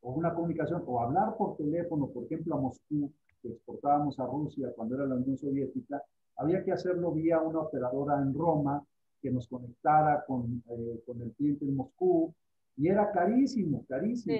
[0.01, 4.71] o una comunicación, o hablar por teléfono, por ejemplo, a Moscú, que exportábamos a Rusia
[4.75, 6.01] cuando era la Unión Soviética,
[6.35, 8.83] había que hacerlo vía una operadora en Roma
[9.21, 12.33] que nos conectara con, eh, con el cliente en Moscú,
[12.77, 14.37] y era carísimo, carísimo.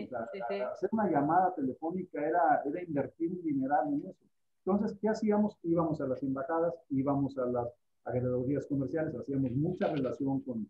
[0.71, 4.25] Hacer una llamada telefónica era, era invertir un dineral en eso.
[4.67, 5.57] Entonces, ¿qué hacíamos?
[5.63, 7.69] Íbamos a las embajadas, íbamos a las
[8.03, 10.69] agregadorías comerciales, hacíamos mucha relación con,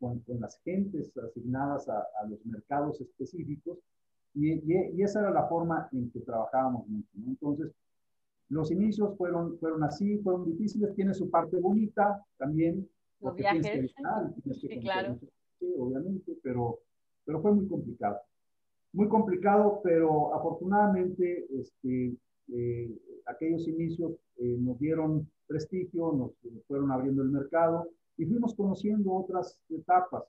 [0.00, 3.76] con, con las gentes asignadas a, a, los mercados específicos
[4.34, 7.10] y, esa era la forma en que trabajábamos mucho.
[7.26, 7.70] Entonces,
[8.48, 12.88] los inicios fueron, fueron así, fueron difíciles, tiene su parte bonita también.
[13.20, 13.92] Los viajes.
[14.58, 15.18] sí, claro.
[15.78, 16.78] obviamente, pero,
[17.26, 18.20] pero fue muy complicado.
[18.94, 22.16] Muy complicado, pero afortunadamente este,
[22.52, 22.90] eh,
[23.26, 26.32] aquellos inicios eh, nos dieron prestigio, nos
[26.66, 30.24] fueron abriendo el mercado y fuimos conociendo otras etapas.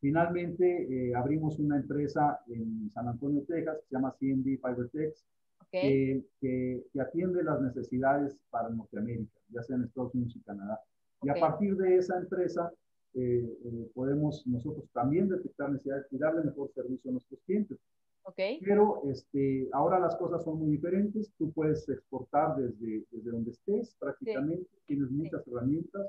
[0.00, 5.24] Finalmente eh, abrimos una empresa en San Antonio, Texas, que se llama CND Fibertex,
[5.70, 10.80] que, que, atiende las necesidades para Norteamérica, ya sea en Estados Unidos y Canadá.
[11.22, 12.72] Y a partir de esa empresa
[13.14, 17.78] eh, eh, podemos nosotros también detectar necesidades y darle mejor servicio a nuestros clientes.
[18.22, 18.60] Okay.
[18.60, 21.32] Pero este, ahora las cosas son muy diferentes.
[21.38, 24.68] Tú puedes exportar desde, desde donde estés prácticamente.
[24.86, 26.06] Tienes muchas herramientas.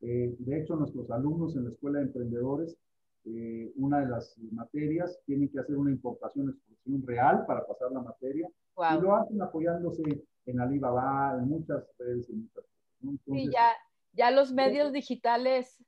[0.00, 2.78] de hecho, nuestros alumnos en la Escuela de Emprendedores
[3.24, 8.00] eh, una de las materias, tienen que hacer una importación exportación real para pasar la
[8.00, 10.02] materia y lo hacen apoyándose
[10.46, 13.20] en Alibaba, en muchas redes, en muchas cosas.
[13.26, 13.72] sí, ya,
[14.12, 15.84] ya los medios digitales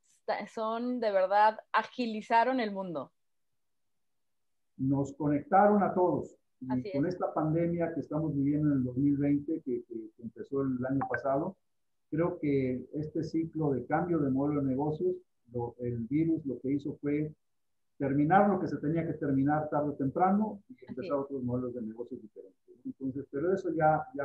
[0.52, 3.10] son de verdad, agilizaron el mundo.
[4.80, 6.36] Nos conectaron a todos.
[6.60, 11.00] Y con esta pandemia que estamos viviendo en el 2020, que, que empezó el año
[11.08, 11.56] pasado,
[12.10, 15.14] creo que este ciclo de cambio de modelo de negocios
[15.78, 17.32] el virus lo que hizo fue
[17.98, 21.82] terminar lo que se tenía que terminar tarde o temprano y empezar otros modelos de
[21.82, 22.58] negocios diferentes.
[22.84, 24.24] Entonces, pero eso ya, ya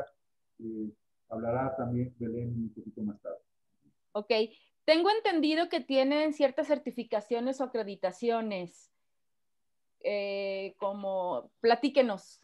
[0.60, 0.90] eh,
[1.30, 3.40] hablará también Belén un poquito más tarde.
[4.14, 4.32] Ok,
[4.86, 8.92] tengo entendido que tienen ciertas certificaciones o acreditaciones,
[10.06, 12.42] eh, como platíquenos,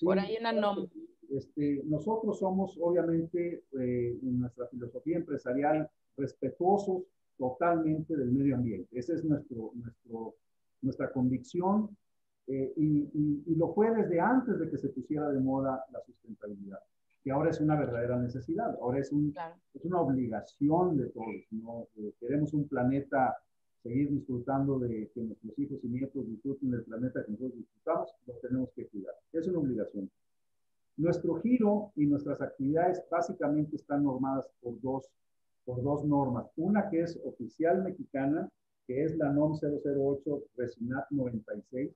[0.00, 0.88] por ahí en ANOM.
[1.30, 7.02] Este, nosotros somos, obviamente, eh, en nuestra filosofía empresarial, respetuosos
[7.36, 8.98] totalmente del medio ambiente.
[8.98, 10.34] Esa es nuestro, nuestro,
[10.82, 11.96] nuestra convicción
[12.46, 16.78] eh, y, y, lo fue desde antes de que se pusiera de moda la sustentabilidad,
[17.22, 19.34] que ahora es una verdadera necesidad, ahora es, un,
[19.72, 21.46] es una obligación de todos.
[21.52, 21.88] ¿no?
[21.96, 23.34] Eh, queremos un planeta,
[23.84, 28.34] seguir disfrutando de que nuestros hijos y nietos disfruten del planeta que nosotros disfrutamos, lo
[28.34, 29.14] tenemos que cuidar.
[29.32, 30.10] Es una obligación.
[30.96, 35.10] Nuestro giro y nuestras actividades básicamente están normadas por dos
[35.64, 36.46] por dos normas.
[36.56, 38.48] Una que es oficial mexicana,
[38.86, 41.90] que es la NOM 008 Resinat 96.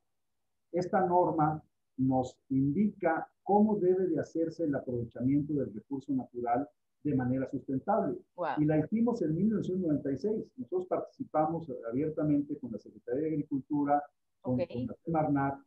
[0.72, 1.62] Esta norma
[1.96, 6.68] nos indica cómo debe de hacerse el aprovechamiento del recurso natural
[7.03, 8.19] de manera sustentable.
[8.59, 10.45] Y la hicimos en 1996.
[10.57, 14.03] Nosotros participamos abiertamente con la Secretaría de Agricultura,
[14.41, 14.67] con, la
[15.05, 15.59] Semarnat,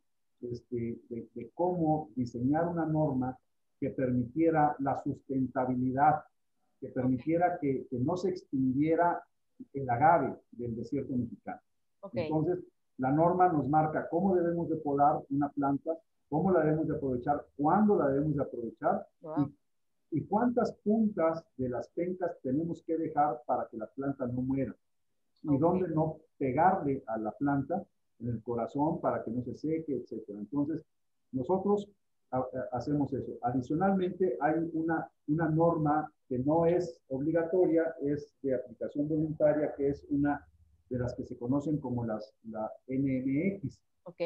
[0.42, 3.38] este, de, de, cómo diseñar una norma
[3.78, 6.22] que permitiera la sustentabilidad
[6.82, 9.22] que permitiera que, que, no se extinguiera
[9.72, 11.60] el agave del desierto mexicano.
[12.12, 12.58] Entonces,
[12.98, 15.92] la norma nos marca cómo debemos de podar una planta,
[16.28, 19.06] cómo la debemos de aprovechar, cuándo la debemos de aprovechar
[19.38, 19.54] y,
[20.12, 24.74] y, cuántas puntas de las pencas tenemos que dejar para que la planta no muera
[25.42, 27.84] y dónde no pegarle a la planta
[28.20, 30.22] en el corazón para que no se seque, etc.
[30.28, 30.84] Entonces,
[31.32, 31.88] nosotros
[32.72, 33.32] hacemos eso.
[33.42, 40.06] Adicionalmente, hay una, una norma que no es obligatoria, es de aplicación voluntaria, que es
[40.08, 40.46] una
[40.88, 43.80] de las que se conocen como las, la NMX.
[44.04, 44.20] Ok.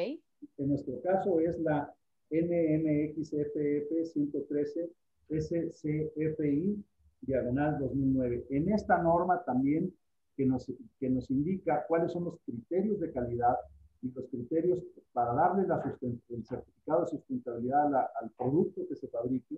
[0.59, 1.93] En nuestro caso es la
[2.31, 4.91] NMXFF 113
[5.29, 6.85] SCFI
[7.21, 8.47] diagonal 2009.
[8.51, 9.93] En esta norma también
[10.37, 13.57] que nos, que nos indica cuáles son los criterios de calidad
[14.03, 19.57] y los criterios para darle la el certificado de sustentabilidad al producto que se fabrique.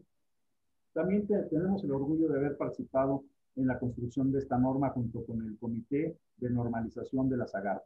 [0.92, 3.24] También tenemos el orgullo de haber participado
[3.56, 7.82] en la construcción de esta norma junto con el Comité de Normalización de la SAGAR.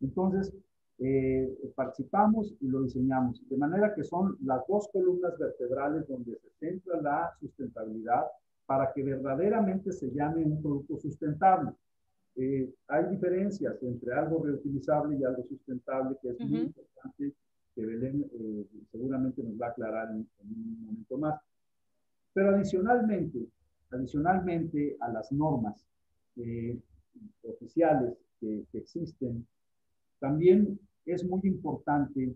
[0.00, 0.54] Entonces,
[1.00, 6.50] eh, participamos y lo diseñamos, de manera que son las dos columnas vertebrales donde se
[6.58, 8.24] centra la sustentabilidad
[8.66, 11.70] para que verdaderamente se llame un producto sustentable.
[12.36, 17.32] Eh, hay diferencias entre algo reutilizable y algo sustentable, que es muy importante,
[17.74, 21.40] que Belén eh, seguramente nos va a aclarar en, un momento más.
[22.32, 23.38] Pero adicionalmente,
[23.90, 25.86] adicionalmente a las normas
[26.36, 26.78] eh,
[27.42, 29.46] oficiales que, que, existen,
[30.20, 30.78] también
[31.12, 32.34] es muy importante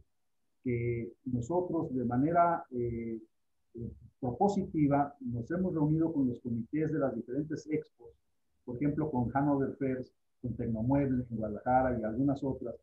[0.65, 2.65] que nosotros de manera
[4.21, 8.13] propositiva nos hemos reunido con los comités de las diferentes expos
[8.65, 12.75] por ejemplo, con Hanover Fairs, con Tecnomueble en Guadalajara y algunas otras,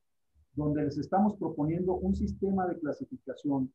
[0.54, 3.72] donde les estamos proponiendo un sistema de clasificación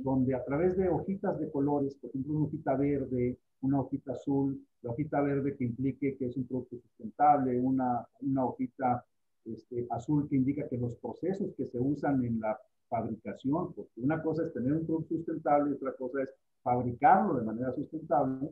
[0.00, 4.60] donde a través de hojitas de colores, por ejemplo, una hojita verde, una hojita azul,
[4.82, 9.04] la hojita verde que implique que es un producto sustentable, una, una hojita
[9.44, 14.22] este, azul que indica que los procesos que se usan en la fabricación, porque una
[14.22, 16.30] cosa es tener un producto sustentable y otra cosa es
[16.62, 18.50] fabricarlo de manera sustentable,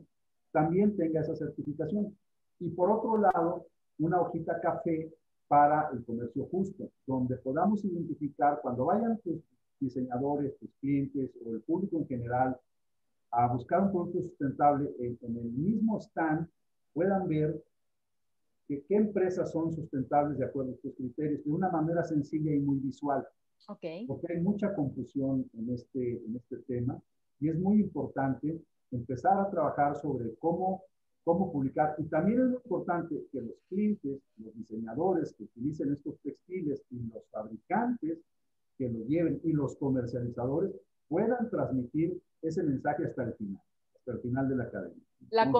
[0.51, 2.15] también tenga esa certificación.
[2.59, 3.67] Y por otro lado,
[3.99, 5.11] una hojita café
[5.47, 9.41] para el comercio justo, donde podamos identificar cuando vayan tus
[9.79, 12.57] diseñadores, tus clientes o el público en general
[13.31, 16.47] a buscar un producto sustentable en, el mismo stand,
[16.93, 17.63] puedan ver
[18.69, 22.59] que, qué empresas son sustentables de acuerdo a estos criterios de una manera sencilla y
[22.59, 23.27] muy visual.
[23.67, 24.07] Okay.
[24.07, 27.01] Porque hay mucha confusión en este, en este tema
[27.41, 30.83] y es muy importante empezar a trabajar sobre cómo
[31.29, 31.95] cómo publicar.
[31.99, 37.23] Y también es importante que los clientes, los diseñadores que utilicen estos textiles y los
[37.31, 38.17] fabricantes
[38.77, 40.71] que lo lleven y los comercializadores
[41.07, 43.61] puedan transmitir ese mensaje hasta el final,
[43.95, 45.01] hasta el final de la cadena.
[45.29, 45.51] La,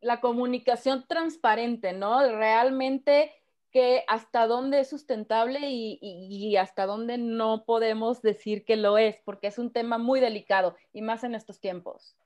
[0.00, 2.20] la comunicación transparente, ¿no?
[2.36, 3.32] Realmente
[3.70, 9.46] que hasta dónde es sustentable y, hasta dónde no podemos decir que lo es, porque
[9.46, 12.16] es un tema muy delicado y más en estos tiempos.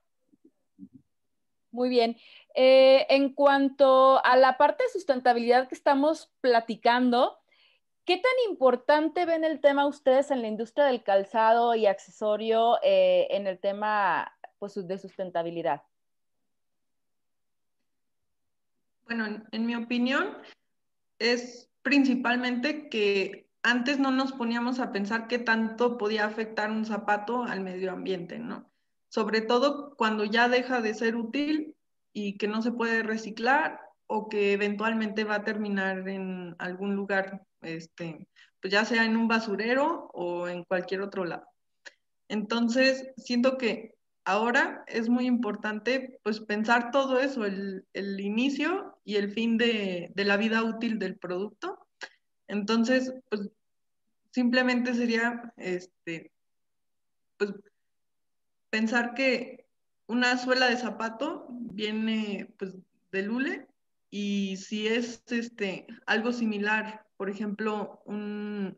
[1.70, 2.16] Muy bien.
[2.54, 7.36] Eh, en cuanto a la parte de sustentabilidad que estamos platicando,
[8.04, 13.26] ¿qué tan importante ven el tema ustedes en la industria del calzado y accesorio eh,
[13.30, 15.82] en el tema pues, de sustentabilidad?
[19.06, 20.36] Bueno, en mi opinión,
[21.18, 27.44] es principalmente que antes no nos poníamos a pensar qué tanto podía afectar un zapato
[27.44, 28.70] al medio ambiente, ¿no?
[29.14, 31.76] sobre todo cuando ya deja de ser útil
[32.12, 37.46] y que no se puede reciclar o que eventualmente va a terminar en algún lugar,
[37.60, 38.26] este,
[38.60, 41.46] pues ya sea en un basurero o en cualquier otro lado.
[42.26, 43.94] Entonces, siento que
[44.24, 47.84] ahora es muy importante pues pensar todo eso, el,
[48.20, 51.86] inicio y el fin de, de, la vida útil del producto.
[52.48, 53.50] Entonces, pues
[54.30, 56.32] simplemente sería este,
[57.36, 57.52] pues,
[58.70, 59.66] pensar que
[60.06, 62.74] una suela de zapato viene pues
[63.12, 63.68] del hule
[64.10, 68.76] y si es este, algo similar, por ejemplo, un,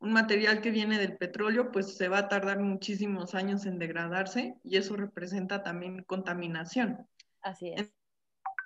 [0.00, 4.56] un material que viene del petróleo, pues se va a tardar muchísimos años en degradarse
[4.62, 7.06] y eso representa también contaminación.
[7.42, 7.92] Así es.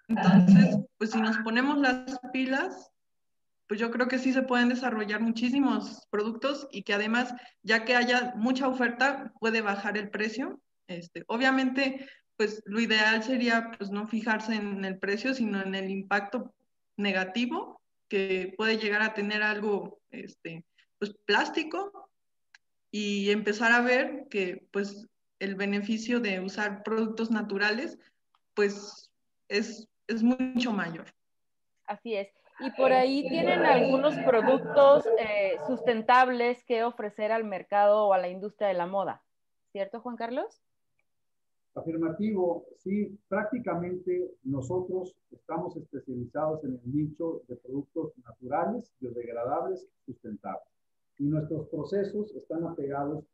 [0.08, 2.90] Entonces, pues si nos ponemos las pilas,
[3.66, 7.96] pues yo creo que sí se pueden desarrollar muchísimos productos y que además, ya que
[7.96, 10.60] haya mucha oferta, puede bajar el precio.
[10.86, 12.06] Este, obviamente,
[12.36, 16.52] pues lo ideal sería pues no fijarse en el precio, sino en el impacto
[16.98, 20.66] negativo que puede llegar a tener algo este,
[21.02, 22.08] pues, plástico
[22.92, 25.08] y empezar a ver que pues
[25.40, 27.98] el beneficio de usar productos naturales
[28.54, 29.10] pues
[29.48, 31.06] es, es mucho mayor.
[31.86, 32.28] Así es.
[32.60, 38.28] Y por ahí tienen algunos productos eh, sustentables que ofrecer al mercado o a la
[38.28, 39.24] industria de la moda.
[39.72, 40.62] ¿Cierto, Juan Carlos?
[41.74, 50.72] Afirmativo, sí, prácticamente nosotros estamos especializados en el nicho de productos naturales, biodegradables, sustentables
[51.18, 53.24] y nuestros procesos están apegados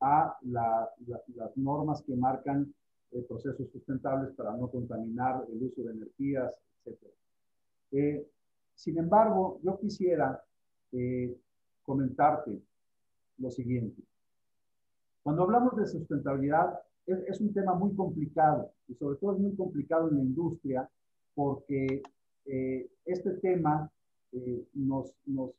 [0.00, 2.72] a las normas que marcan
[3.14, 6.52] eh, procesos sustentables para no contaminar el uso de energías,
[6.84, 6.98] etc.
[7.92, 8.26] Eh,
[8.74, 10.42] sin embargo, yo quisiera
[10.92, 11.36] eh,
[11.84, 12.60] comentarte
[13.38, 14.02] lo siguiente.
[15.22, 19.54] Cuando hablamos de sustentabilidad, es, es, un tema muy complicado y sobre todo es muy
[19.54, 20.90] complicado en la industria
[21.34, 22.02] porque
[23.04, 23.90] este tema
[24.74, 25.50] nos, nos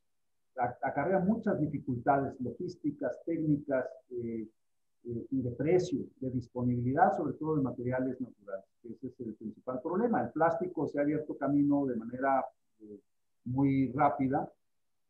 [0.58, 4.48] acarrea muchas dificultades logísticas, técnicas eh,
[5.06, 8.66] eh, y de precio, de disponibilidad, sobre todo de materiales naturales.
[8.84, 10.24] Ese es el principal problema.
[10.24, 12.46] El plástico se ha abierto camino de manera
[12.82, 13.00] eh,
[13.46, 14.50] muy rápida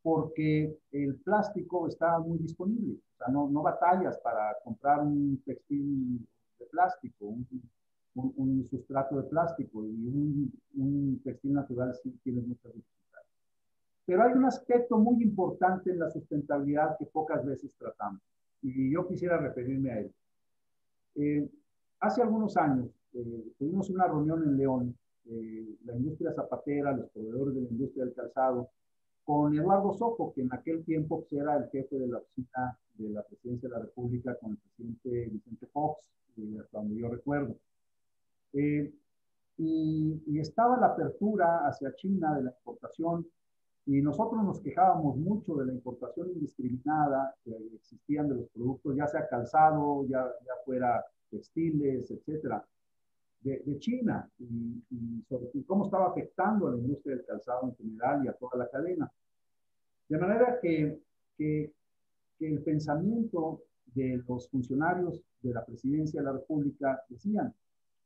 [0.01, 2.97] porque el plástico está muy disponible.
[3.13, 6.27] O sea, no, no batallas para comprar un textil
[6.59, 7.47] de plástico, un,
[8.15, 11.93] un, sustrato de plástico y un, un textil natural
[12.23, 13.05] tiene muchas dificultades.
[14.06, 18.22] Pero hay un aspecto muy importante en la sustentabilidad que pocas veces tratamos
[18.62, 20.14] y yo quisiera referirme a él.
[21.16, 21.49] Eh,
[21.99, 24.97] hace algunos años eh, tuvimos una reunión en León,
[25.30, 28.70] eh, la industria zapatera, los proveedores de la industria del calzado,
[29.24, 33.10] con Eduardo Soco, que en aquel tiempo pues, era el jefe de la oficina de
[33.10, 36.10] la presidencia de la República con el presidente Vicente Fox,
[36.60, 37.56] hasta donde yo recuerdo.
[38.53, 38.91] y,
[39.58, 43.26] y, estaba la apertura hacia China de la exportación
[43.88, 49.05] y nosotros nos quejábamos mucho de la importación indiscriminada que existían de los productos, ya
[49.05, 52.65] sea calzado, ya, ya fuera textiles, etcétera,
[53.41, 58.25] de, de China y, sobre cómo estaba afectando a la industria del calzado en general
[58.25, 59.11] y a toda la cadena.
[60.09, 60.99] De manera que,
[61.38, 61.71] que,
[62.39, 63.61] que el pensamiento
[63.93, 67.53] de los funcionarios de la presidencia de la República decían,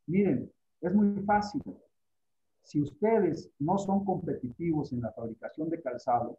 [0.07, 0.51] miren,
[0.82, 1.61] es muy fácil,
[2.70, 6.38] si ustedes no son competitivos en la fabricación de calzado,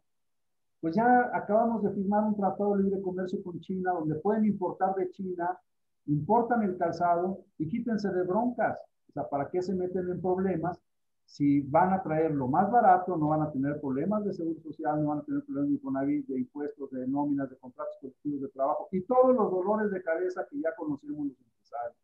[0.79, 4.95] pues ya acabamos de firmar un tratado de libre comercio con China donde pueden importar
[4.95, 5.59] de China,
[6.05, 8.79] importan el calzado y quítense de broncas.
[9.09, 10.79] O sea, ¿para qué se meten en problemas?
[11.25, 15.03] Si van a traer lo más barato, no van a tener problemas de seguro social,
[15.03, 18.87] no van a tener problemas de de impuestos, de nóminas, de contratos colectivos de trabajo
[18.93, 21.97] y todos los dolores de cabeza que ya conocemos los empresarios.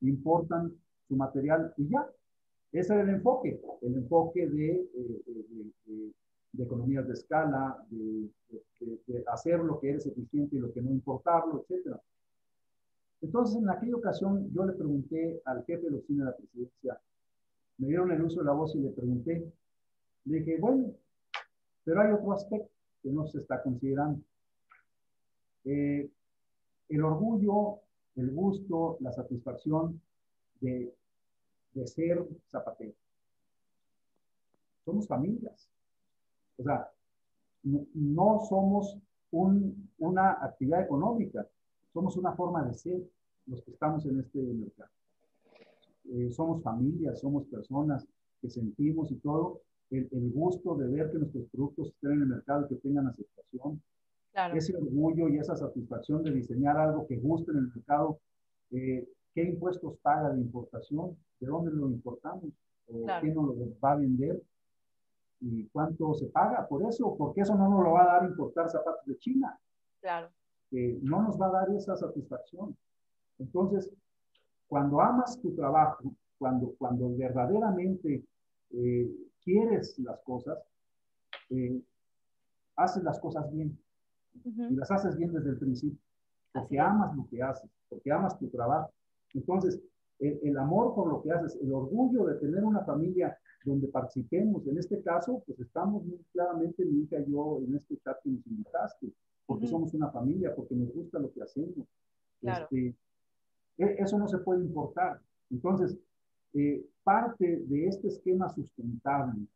[0.00, 0.72] Importan
[1.06, 2.04] su material y ya,
[2.72, 6.12] ese era el enfoque, el enfoque de, eh,
[6.52, 8.30] de, economías de escala, de,
[9.26, 11.96] hacer lo que eres eficiente y lo que no importarlo, etc.
[13.22, 17.00] Entonces, en aquella ocasión, yo le pregunté al jefe de la oficina de la presidencia,
[17.78, 19.52] me dieron el uso de la voz y le pregunté,
[20.26, 20.92] le dije, bueno,
[21.84, 22.70] pero hay otro aspecto
[23.02, 24.20] que no se está considerando.
[25.64, 26.08] Eh,
[26.88, 27.80] el orgullo,
[28.16, 30.00] el gusto, la satisfacción
[30.60, 30.92] de
[31.74, 32.94] de ser zapatero.
[34.84, 35.68] Somos familias.
[36.56, 36.90] O sea,
[37.62, 38.96] no, somos
[39.30, 41.46] una actividad económica,
[41.92, 43.02] somos una forma de ser
[43.46, 44.90] los que estamos en este mercado.
[46.12, 48.06] Eh, somos familias, somos personas
[48.40, 49.60] que sentimos y todo
[49.90, 53.80] el, gusto de ver que nuestros productos estén en el mercado y que tengan aceptación.
[54.54, 58.20] Ese orgullo y esa satisfacción de diseñar algo que guste en el mercado.
[58.70, 61.16] Eh, ¿Qué impuestos paga de importación?
[61.40, 62.52] de dónde lo importamos,
[62.86, 64.42] o quién nos lo va a vender
[65.40, 68.68] y cuánto se paga por eso, porque eso no nos lo va a dar importar
[68.68, 69.58] zapatos de China.
[70.00, 70.30] Claro.
[70.70, 72.76] no nos va a dar esa satisfacción.
[73.38, 73.90] Entonces,
[74.68, 78.24] cuando amas tu trabajo, cuando, cuando verdaderamente
[78.70, 79.10] eh,
[79.42, 80.58] quieres las cosas,
[81.50, 81.82] eh,
[82.76, 83.78] haces las cosas bien.
[84.44, 85.98] Y las haces bien desde el principio.
[86.52, 88.92] Porque amas lo que haces, porque amas tu trabajo.
[89.34, 89.80] Entonces,
[90.20, 94.78] el, amor por lo que haces, el orgullo de tener una familia donde participemos, en
[94.78, 98.46] este caso, pues estamos muy claramente, mi hija y yo, en este chat que nos
[98.46, 99.12] invitaste,
[99.46, 101.86] porque somos una familia, porque nos gusta lo que hacemos.
[102.42, 102.94] Este,
[103.78, 105.20] e, eso no se puede importar.
[105.50, 105.98] Entonces,
[106.52, 109.46] eh, parte de este esquema sustentable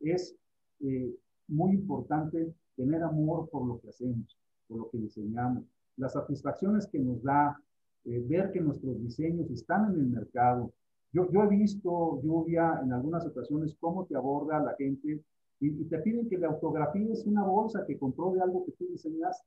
[0.00, 0.34] es
[0.80, 1.14] eh,
[1.48, 4.36] muy importante tener amor por lo que hacemos,
[4.68, 5.64] por lo que diseñamos.
[5.96, 7.60] Las satisfacciones que nos da
[8.04, 10.72] eh, ver que nuestros diseños están en el mercado.
[11.12, 15.20] Yo, yo he visto, Lluvia, en algunas ocasiones, cómo te aborda la gente
[15.60, 19.46] y, te piden que le autografíes una bolsa que compró de algo que tú diseñaste.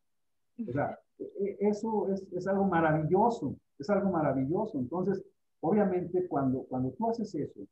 [0.65, 4.79] O sea, e, e, eso es, es algo maravilloso, es algo maravilloso.
[4.79, 5.21] Entonces,
[5.59, 7.67] obviamente, cuando, cuando tú haces eso,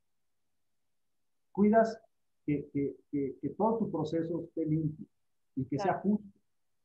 [1.53, 1.97] cuidas
[2.45, 2.95] que, que,
[3.39, 5.05] que, todo tu proceso esté limpio
[5.55, 6.27] y que sea justo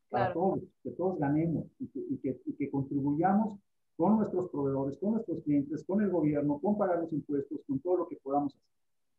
[0.08, 3.58] para todos, que todos ganemos y que, y que, y que contribuyamos
[3.98, 7.96] con nuestros proveedores, con nuestros clientes, con el gobierno, con pagar los impuestos, con todo
[7.96, 8.68] lo que podamos hacer.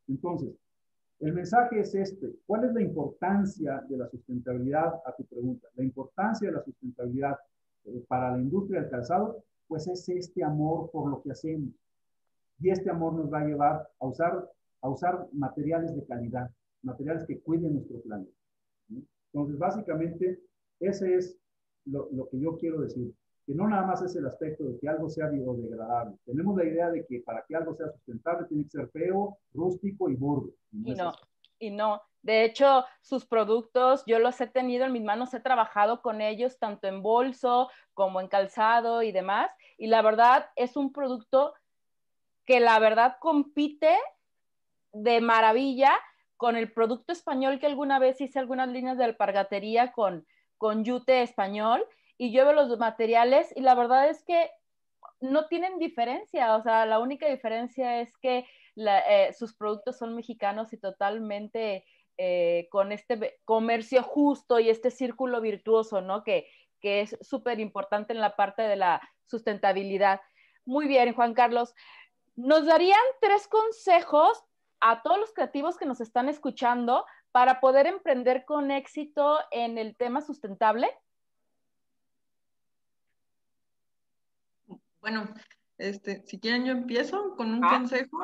[0.08, 0.56] Entonces,
[1.20, 2.34] el mensaje es este.
[2.48, 5.68] ¿Cuál es la importancia de la sustentabilidad a tu pregunta?
[5.76, 7.36] La importancia de la sustentabilidad
[7.84, 11.74] eh, para la industria del calzado, pues es este amor por lo que hacemos.
[12.62, 14.50] Y este amor nos va a llevar a usar,
[14.80, 16.50] a usar materiales de calidad,
[16.84, 18.32] materiales que cuiden nuestro planeta.
[19.34, 20.40] Entonces, básicamente,
[20.80, 21.38] ese es
[21.84, 23.14] lo que yo quiero decir
[23.50, 26.16] que no nada más es el aspecto de que algo sea biodegradable.
[26.24, 30.08] Tenemos la idea de que para que algo sea sustentable tiene que ser feo, rústico
[30.08, 30.52] y burdo.
[30.72, 31.14] Y no,
[31.58, 32.00] y no.
[32.22, 36.60] De hecho, sus productos, yo los he tenido en mis manos, he trabajado con ellos
[36.60, 39.50] tanto en bolso como en calzado y demás.
[39.80, 41.56] Y la verdad es un producto
[42.46, 43.98] que la verdad compite
[44.94, 45.94] de maravilla
[46.38, 50.28] con el producto español que alguna vez hice algunas líneas de alpargatería con,
[50.60, 51.84] con yute español
[52.20, 54.52] y yo veo los materiales y la verdad es que
[55.22, 58.46] no tienen diferencia, o sea, la única diferencia es que
[58.76, 61.86] eh, sus productos son mexicanos y totalmente
[62.18, 66.26] eh, con este comercio justo y este círculo virtuoso, ¿no?
[66.26, 66.48] Que,
[66.82, 70.20] que es súper importante en la parte de la sustentabilidad.
[70.66, 71.74] Muy bien, Juan Carlos.
[72.36, 74.44] ¿Nos darían tres consejos
[74.82, 79.96] a todos los creativos que nos están escuchando para poder emprender con éxito en el
[79.96, 80.90] tema sustentable?
[85.10, 85.34] Bueno,
[85.80, 87.70] este, si quieren yo empiezo con un ah.
[87.70, 88.20] consejo,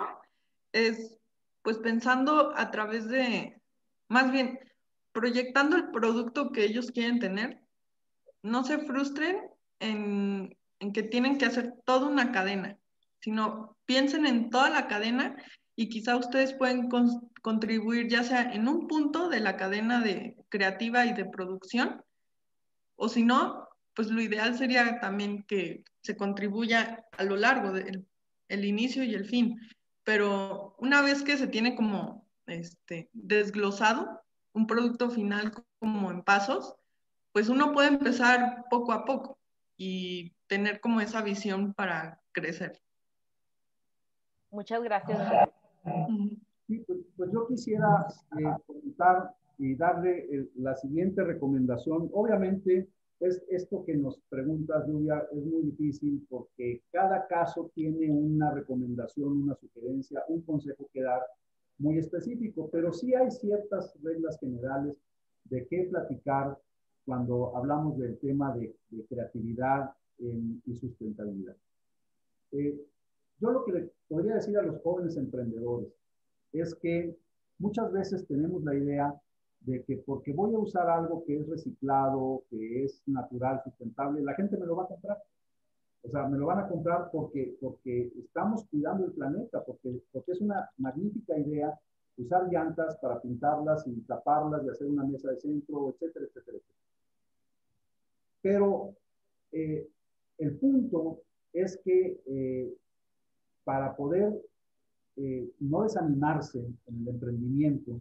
[0.71, 1.17] es
[1.63, 3.59] pues pensando a través de,
[4.07, 4.59] más bien,
[5.11, 7.59] proyectando el producto que ellos quieren tener,
[8.43, 10.55] no se frustren en,
[10.93, 12.77] que tienen que hacer toda una cadena,
[13.19, 15.35] sino piensen en toda la cadena
[15.75, 16.87] y quizá ustedes pueden
[17.41, 22.03] contribuir ya sea en un punto de la cadena de creativa y de producción,
[22.95, 23.64] o si no,
[23.95, 28.05] pues lo ideal sería también que se contribuya a lo largo del
[28.49, 29.59] el inicio y el fin.
[30.03, 34.21] Pero una vez que se tiene como este, desglosado
[34.53, 36.75] un producto final como en pasos,
[37.33, 39.37] pues uno puede empezar poco a poco
[39.77, 42.81] y tener como esa visión para crecer.
[44.51, 45.49] Muchas gracias.
[46.67, 48.07] Sí, pues, pues yo quisiera
[48.39, 52.09] eh, comentar y darle eh, la siguiente recomendación.
[52.13, 52.87] Obviamente,
[53.19, 59.43] es esto que nos preguntas, Lluvia, es muy difícil porque cada caso tiene una recomendación,
[59.43, 61.21] una sugerencia, un consejo que dar
[61.77, 64.97] muy específico, pero sí hay ciertas reglas generales
[65.45, 66.57] de qué platicar
[67.05, 68.75] cuando hablamos del tema de,
[69.09, 71.55] creatividad y sustentabilidad.
[72.51, 72.79] Eh,
[73.39, 75.89] yo lo que le podría decir a los jóvenes emprendedores
[76.53, 77.17] es que
[77.57, 79.21] muchas veces tenemos la idea
[79.65, 84.35] de que porque voy a usar algo que es reciclado, que es natural, sustentable, la
[84.35, 85.17] gente me lo va a comprar.
[86.03, 90.33] O sea, me lo van a comprar porque, porque estamos cuidando el planeta, porque, porque
[90.33, 91.77] es una magnífica idea
[92.17, 96.57] usar llantas para pintarlas y taparlas y hacer una mesa de centro, etcétera, etcétera.
[96.57, 96.79] etcétera.
[98.41, 98.95] Pero
[99.51, 99.87] eh,
[100.37, 102.73] el punto es que eh,
[103.63, 104.39] para poder
[105.17, 107.99] eh, no desanimarse en el emprendimiento,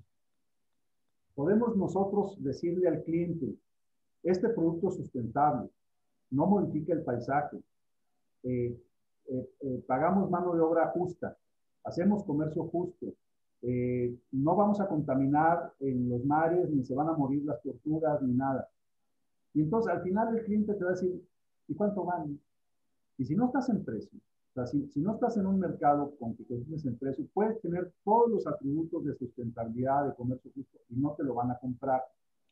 [1.35, 3.55] Podemos nosotros decirle al cliente,
[4.23, 5.69] este producto es sustentable,
[6.31, 7.59] no modifica el paisaje,
[8.45, 8.79] eh,
[9.27, 11.37] eh, eh, pagamos mano de obra justa,
[11.85, 13.07] hacemos comercio justo,
[14.31, 18.35] no vamos a contaminar en los mares, ni se van a morir las tortugas, ni
[18.35, 18.69] nada.
[19.55, 21.27] Y entonces al final el cliente te va a decir,
[21.69, 22.37] ¿y cuánto vale?
[23.17, 24.21] Y si no estás en precio,
[24.55, 27.93] sea, si, si, no estás en un mercado con que compites en precio, puedes tener
[28.05, 32.03] todos los atributos de sustentabilidad, de comercio justo, y no te lo van a comprar.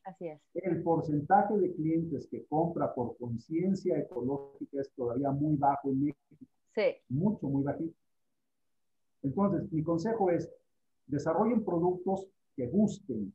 [0.03, 0.41] Así es.
[0.53, 6.45] El porcentaje de clientes que compra por conciencia ecológica es todavía muy bajo en México.
[6.75, 6.95] Sí.
[7.07, 7.95] Mucho, muy bajito.
[9.21, 10.51] Entonces, mi consejo es,
[11.07, 12.27] desarrollen productos
[12.57, 13.33] que gusten,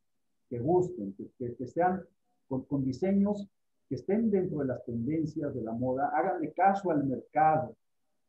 [0.50, 2.02] que gusten, que, que, sean
[2.48, 3.48] con, con, diseños
[3.88, 7.74] que estén dentro de las tendencias de la moda, háganle caso al mercado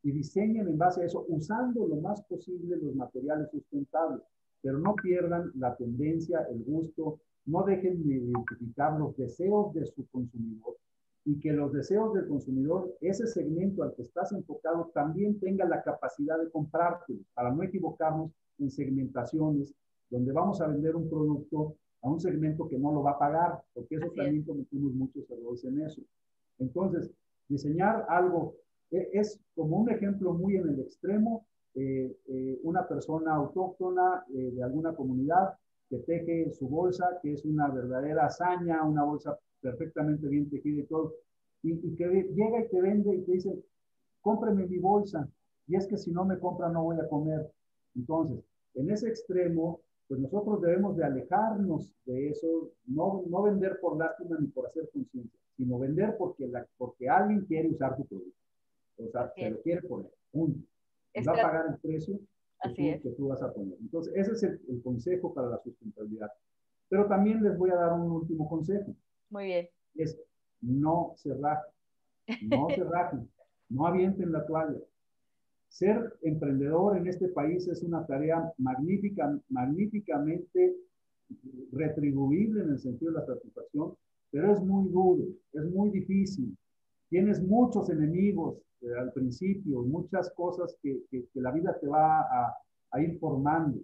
[0.04, 4.22] y diseñen en base a eso, usando lo más posible los materiales sustentables,
[4.62, 10.08] pero no pierdan la tendencia, el gusto, no dejen de identificar los deseos de su
[10.10, 10.78] consumidor.
[11.26, 15.84] Y que los deseos del consumidor, ese segmento al que estás enfocado, también tenga la
[15.84, 19.74] capacidad de comprarte, para no equivocarnos en segmentaciones,
[20.10, 23.62] donde vamos a vender un producto a un segmento que no lo va a pagar,
[23.74, 26.02] porque eso también cometimos muchos errores en eso.
[26.58, 27.12] Entonces,
[27.48, 28.56] diseñar algo
[28.92, 34.64] es como un ejemplo muy en el extremo, eh, eh, una persona autóctona eh, de
[34.64, 35.54] alguna comunidad
[35.90, 40.86] que teje su bolsa, que es una verdadera hazaña, una bolsa perfectamente bien tejida y
[40.86, 41.14] todo,
[41.64, 43.64] y, que llega y te vende y te dice,
[44.22, 45.28] cómpreme mi bolsa,
[45.68, 47.52] y es que si no me compra no voy a comer.
[47.96, 48.44] Entonces,
[48.76, 54.38] en ese extremo, pues nosotros debemos de alejarnos de eso, no, no vender por lástima
[54.40, 58.39] ni por hacer conciencia, sino vender porque, porque alguien quiere usar tu producto.
[59.00, 60.12] O sea, se lo quiere poner.
[60.32, 60.68] Un,
[61.28, 62.20] va a pagar el precio
[62.62, 63.78] que, tú, que, tú, vas a poner.
[63.80, 66.30] Entonces, ese es el, el, consejo para la sustentabilidad.
[66.90, 68.94] Pero también les voy a dar un último consejo.
[69.30, 69.70] Muy bien.
[69.96, 70.20] Es
[70.62, 72.50] no rajen.
[72.50, 73.30] No rajen.
[73.70, 74.80] no avienten la toalla.
[75.70, 80.76] Ser emprendedor en este país es una tarea magnífica, magníficamente
[81.72, 83.94] retribuible en el sentido de la satisfacción,
[84.32, 86.58] pero es muy duro, es muy difícil.
[87.10, 91.02] Tienes muchos enemigos eh, al principio, muchas cosas que,
[91.34, 92.56] la vida te va a,
[92.92, 93.80] a, ir formando.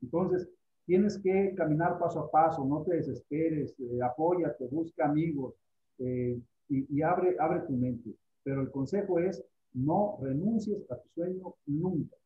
[0.00, 0.48] Entonces,
[0.88, 5.54] tienes que caminar paso a paso, no te desesperes, eh, apóyate, busca amigos
[5.98, 8.10] eh, y, abre tu mente.
[8.42, 12.16] Pero el consejo es no renuncies a tu sueño nunca.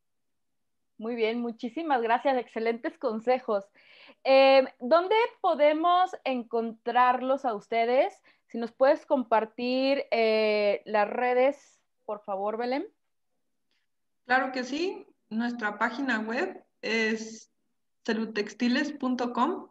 [0.97, 3.65] Muy bien, muchísimas gracias, excelentes consejos.
[4.23, 8.15] Eh, ¿Dónde podemos encontrarlos a ustedes?
[8.53, 12.87] Si nos puedes compartir eh, las redes, por favor, Belén.
[14.27, 15.07] Claro que sí.
[15.31, 17.51] Nuestra página web es
[18.05, 19.69] celutextiles.com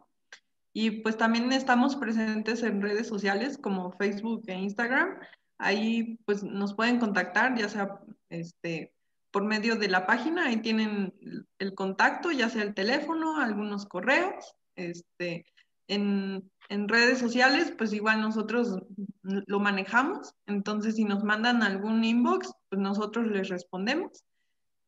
[0.72, 5.16] y pues también estamos presentes en redes sociales como Facebook e Instagram.
[5.58, 8.92] Ahí pues nos pueden contactar, ya sea este,
[9.30, 11.14] por medio de la página, ahí tienen
[11.60, 15.46] el contacto, ya sea el teléfono, algunos correos, este,
[15.88, 18.78] en, en, redes sociales, pues igual nosotros
[19.22, 24.24] lo manejamos, entonces si nos mandan algún inbox, pues nosotros les respondemos.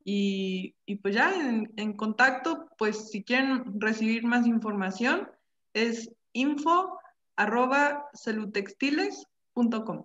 [0.07, 5.31] Y, y pues ya en, en, contacto, pues si quieren recibir más información,
[5.73, 6.99] es info
[7.37, 10.05] arroba celutextiles.com.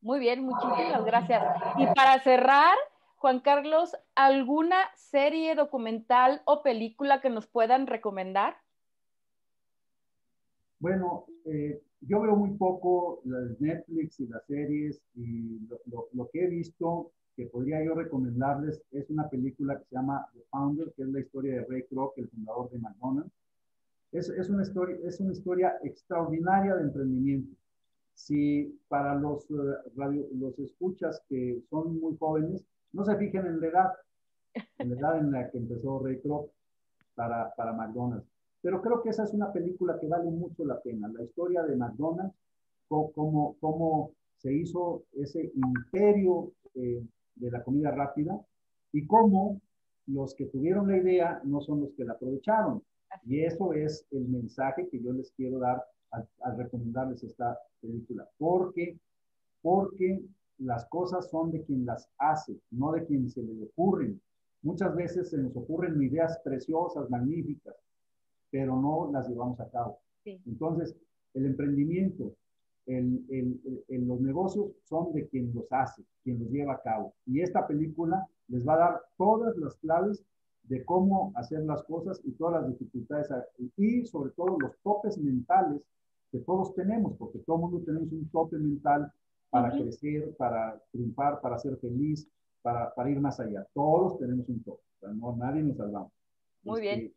[0.00, 1.42] Muy bien, muchísimas gracias.
[1.76, 2.76] Y para cerrar,
[3.16, 8.56] Juan Carlos, ¿alguna serie documental o película que nos puedan recomendar?
[10.80, 13.20] Bueno, eh, yo veo muy poco
[13.58, 15.58] Netflix y las series y
[16.12, 20.42] lo, que he visto que podría yo recomendarles es una película que se llama The
[20.50, 23.32] Founder, que es la historia de Ray Kroc, el fundador de McDonald's.
[24.12, 27.54] Es, es, una, historia, es una historia extraordinaria de emprendimiento
[28.18, 33.60] si para los, uh, radio, los escuchas que son muy jóvenes, no se fijen en
[33.60, 33.92] la edad,
[34.78, 36.50] en la edad en la que empezó Ray Kroc
[37.14, 38.26] para, para McDonald's.
[38.60, 41.76] Pero creo que esa es una película que vale mucho la pena, la historia de
[41.76, 42.34] McDonald's,
[42.88, 47.04] cómo, cómo se hizo ese imperio eh,
[47.36, 48.40] de la comida rápida
[48.92, 49.60] y cómo
[50.06, 52.82] los que tuvieron la idea no son los que la aprovecharon.
[53.26, 58.28] Y eso es el mensaje que yo les quiero dar al, al, recomendarles esta película,
[58.38, 58.96] porque,
[59.62, 60.22] porque
[60.58, 64.20] las cosas son de quien las hace, no de quien se le ocurren.
[64.62, 67.74] Muchas veces se nos ocurren ideas preciosas, magníficas,
[68.50, 69.98] pero no las llevamos a cabo.
[70.24, 70.40] Sí.
[70.46, 70.96] Entonces,
[71.34, 72.34] el emprendimiento,
[72.86, 77.14] el, el, el, los negocios son de quien los hace, quien los lleva a cabo.
[77.26, 80.24] Y esta película les va a dar todas las claves
[80.64, 83.28] de cómo hacer las cosas y todas las dificultades
[83.76, 85.82] y sobre todo los topes mentales
[86.30, 89.10] que todos tenemos, porque todo mundo tenemos un tope mental
[89.50, 89.82] para uh -huh.
[89.82, 92.28] crecer, para triunfar, para ser feliz,
[92.60, 93.66] para, para, ir más allá.
[93.72, 96.12] Todos tenemos un tope, o sea, no, nadie nos salvamos.
[96.64, 97.12] Muy este, bien.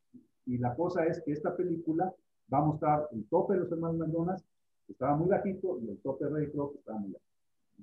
[0.46, 2.14] Y la cosa es que esta película
[2.52, 4.44] va a mostrar el tope de los hermanos McDonald's,
[4.86, 7.22] que estaba muy bajito, y el tope de Ray Kroc, que estaba muy alto.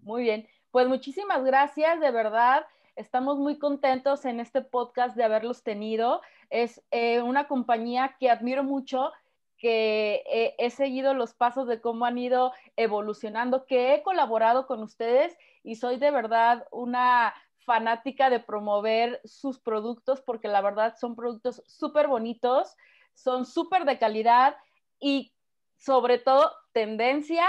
[0.02, 2.64] Muy bien, pues muchísimas gracias, de verdad.
[2.96, 6.20] Estamos muy contentos en este podcast de haberlos tenido.
[6.50, 9.12] Es eh, una compañía que admiro mucho,
[9.56, 14.82] que eh, he seguido los pasos de cómo han ido evolucionando, que he colaborado con
[14.82, 17.34] ustedes y soy de verdad una
[17.68, 22.74] fanática de promover sus productos porque la verdad son productos súper bonitos,
[23.12, 24.56] son súper de calidad
[24.98, 25.34] y
[25.76, 27.44] sobre todo tendencia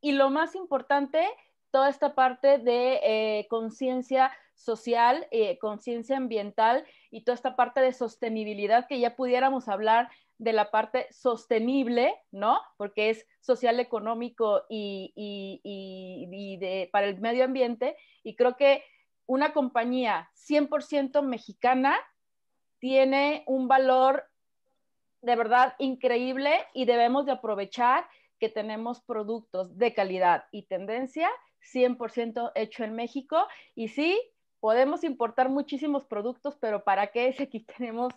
[0.00, 1.24] y lo más importante,
[1.70, 7.92] toda esta parte de eh, conciencia social, eh, conciencia ambiental y toda esta parte de
[7.92, 12.60] sostenibilidad que ya pudiéramos hablar de la parte sostenible, ¿no?
[12.76, 15.12] Porque es social, económico y,
[16.58, 17.94] de, para el medio ambiente.
[18.24, 18.82] Y creo que
[19.30, 21.96] una compañía 100% mexicana
[22.80, 24.24] tiene un valor
[25.22, 28.08] de verdad increíble y debemos de aprovechar
[28.40, 31.30] que tenemos productos de calidad y tendencia
[31.72, 33.46] 100% hecho en México.
[33.76, 34.20] Y sí,
[34.58, 38.12] podemos importar muchísimos productos, pero ¿para qué si aquí tenemos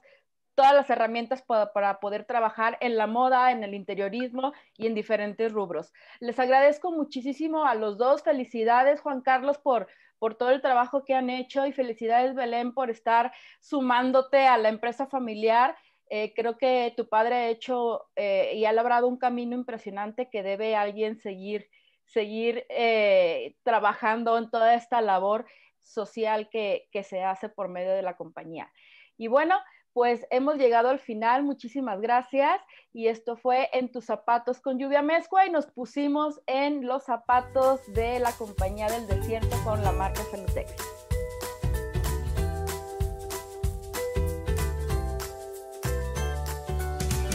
[0.55, 5.51] todas las herramientas para, poder trabajar en la moda, en el interiorismo y en diferentes
[5.51, 5.91] rubros.
[6.19, 8.23] Les agradezco muchísimo a los dos.
[8.23, 9.87] Felicidades, Juan Carlos, por,
[10.19, 14.69] por todo el trabajo que han hecho y felicidades, Belén, por estar sumándote a la
[14.69, 15.75] empresa familiar.
[16.09, 20.43] Eh, creo que tu padre ha hecho eh, y ha logrado un camino impresionante que
[20.43, 21.69] debe alguien seguir,
[22.05, 25.47] seguir eh, trabajando en toda esta labor
[25.81, 28.71] social que, que se hace por medio de la compañía.
[29.17, 29.59] Y bueno,
[29.93, 31.43] pues hemos llegado al final.
[31.43, 32.59] Muchísimas gracias.
[32.91, 37.81] Y esto fue En tus zapatos con lluvia mezcua y nos pusimos en los zapatos
[37.93, 40.73] de la compañía del desierto con la marca Fenutex.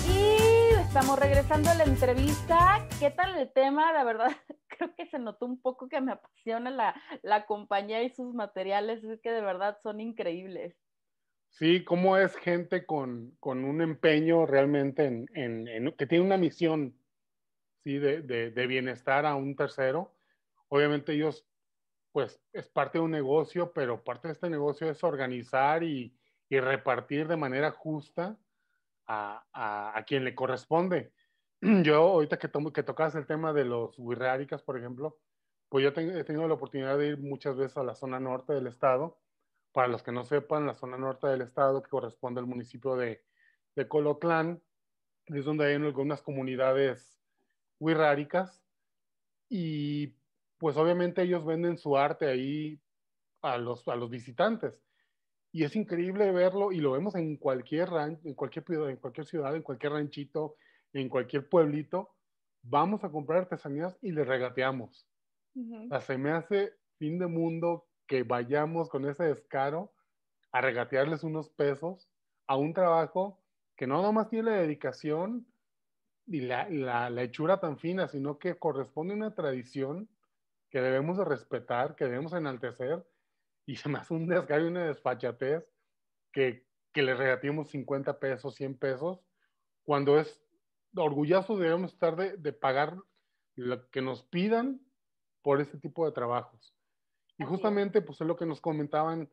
[0.08, 2.86] Y estamos regresando a la entrevista.
[2.98, 3.92] ¿Qué tal el tema?
[3.92, 4.30] La verdad,
[4.68, 9.02] creo que se notó un poco que me apasiona la, la compañía y sus materiales.
[9.04, 10.76] Es que de verdad son increíbles.
[11.50, 16.96] Sí, cómo es gente con, un empeño realmente en, que tiene una misión
[17.82, 17.98] ¿sí?
[17.98, 20.14] de, bienestar a un tercero.
[20.68, 21.46] Obviamente ellos,
[22.12, 26.14] pues es parte de un negocio, pero parte de este negocio es organizar y,
[26.50, 28.38] repartir de manera justa
[29.06, 31.12] a, quien le corresponde.
[31.60, 35.18] Yo ahorita que, que tocas el tema de los wirráricas, por ejemplo,
[35.68, 38.68] pues yo he tenido la oportunidad de ir muchas veces a la zona norte del
[38.68, 39.18] estado
[39.78, 43.22] para los que no sepan, la zona norte del estado, que corresponde al municipio de,
[43.76, 44.60] de Colotlán,
[45.26, 47.22] es donde hay algunas comunidades
[47.78, 48.60] wixárikas
[49.48, 50.16] y
[50.58, 52.80] pues obviamente ellos venden su arte ahí
[53.40, 54.82] a los, a los visitantes.
[55.52, 59.54] Y es increíble verlo y lo vemos en cualquier rancho, en cualquier, en cualquier ciudad,
[59.54, 60.56] en cualquier ranchito,
[60.92, 62.16] en cualquier pueblito.
[62.64, 65.06] Vamos a comprar artesanías y les regateamos.
[66.00, 69.92] se me hace fin de mundo que vayamos con ese descaro
[70.50, 72.08] a regatearles unos pesos
[72.48, 73.40] a un trabajo
[73.76, 75.46] que no nomás tiene la dedicación
[76.26, 80.08] y la, la, hechura tan fina, sino que corresponde a una tradición
[80.70, 83.06] que debemos de respetar, que debemos enaltecer,
[83.64, 85.64] y se me hace un descaro y una desfachatez
[86.32, 89.20] que, que le regateemos 50 pesos, 100 pesos,
[89.84, 90.42] cuando es
[90.94, 92.96] orgullosos debemos estar de, de pagar
[93.54, 94.80] lo que nos pidan
[95.42, 96.77] por este tipo de trabajos.
[97.38, 99.30] Y justamente, pues es lo que nos comentaban,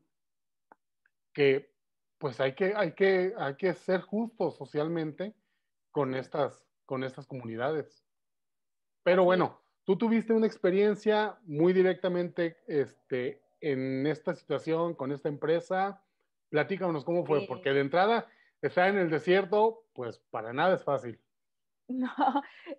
[1.33, 1.73] que
[2.17, 5.33] pues hay que, hay que, hay que ser justos socialmente
[5.91, 8.03] con estas, con estas comunidades.
[9.03, 16.03] Pero bueno, tú tuviste una experiencia muy directamente este, en esta situación, con esta empresa.
[16.49, 18.27] Platícanos cómo fue, porque de entrada,
[18.61, 21.19] estar en el desierto, pues para nada es fácil.
[21.89, 22.09] No,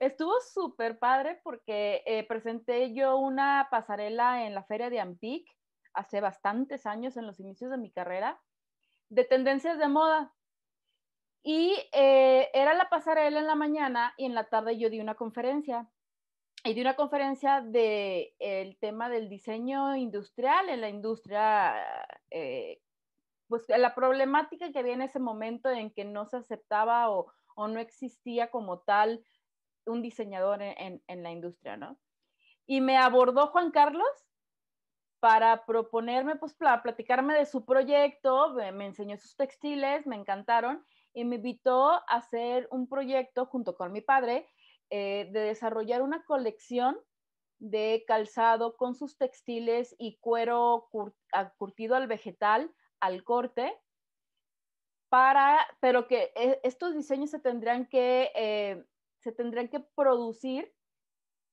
[0.01, 5.49] estuvo súper padre porque eh, presenté yo una pasarela en la feria de Ampic
[5.95, 8.41] hace bastantes años, en los inicios de mi carrera,
[9.09, 10.35] de tendencias de moda.
[11.43, 15.15] Y eh, era la pasarela en la mañana y en la tarde yo di una
[15.15, 15.89] conferencia.
[16.65, 21.75] Y di una conferencia del el tema del diseño industrial en la industria,
[22.31, 22.83] eh,
[23.47, 27.67] pues la problemática que había en ese momento en que no se aceptaba o, o
[27.69, 29.25] no existía como tal
[29.87, 31.99] un diseñador en, la industria, ¿no?
[32.67, 34.07] Y me abordó Juan Carlos
[35.21, 40.85] para proponerme, pues, para platicarme de su proyecto, me enseñó sus textiles, me encantaron
[41.15, 44.47] y me invitó a hacer un proyecto junto con mi padre
[44.91, 46.99] eh, de desarrollar una colección
[47.59, 50.89] de calzado con sus textiles y cuero
[51.57, 53.73] curtido al vegetal, al corte,
[55.17, 58.85] para, pero que eh, estos diseños se tendrían que, eh,
[59.21, 60.75] se tendrían que producir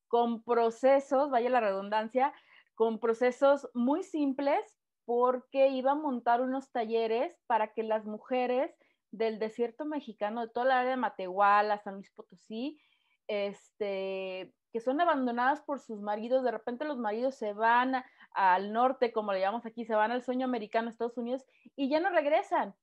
[0.10, 2.34] con procesos, vaya la redundancia,
[2.76, 4.60] con procesos muy simples
[5.06, 8.76] porque iba a montar unos talleres para que las mujeres
[9.12, 12.82] del desierto mexicano, de toda la área de Matehuala, San Luis Potosí,
[13.28, 18.04] este, que son abandonadas por sus maridos, de repente los maridos se van
[18.34, 21.46] al norte, como le llamamos aquí, se van al sueño americano, Estados Unidos,
[21.78, 22.76] y ya no regresan.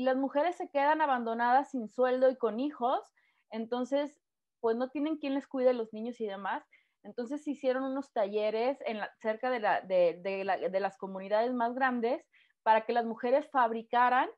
[0.00, 3.02] Y las mujeres se quedan abandonadas sin sueldo y con hijos,
[3.50, 4.18] entonces,
[4.60, 6.64] pues no tienen quien les cuide los niños y demás.
[7.02, 12.24] Entonces se hicieron unos talleres en cerca de, las comunidades más grandes
[12.62, 14.30] para que las mujeres fabricaran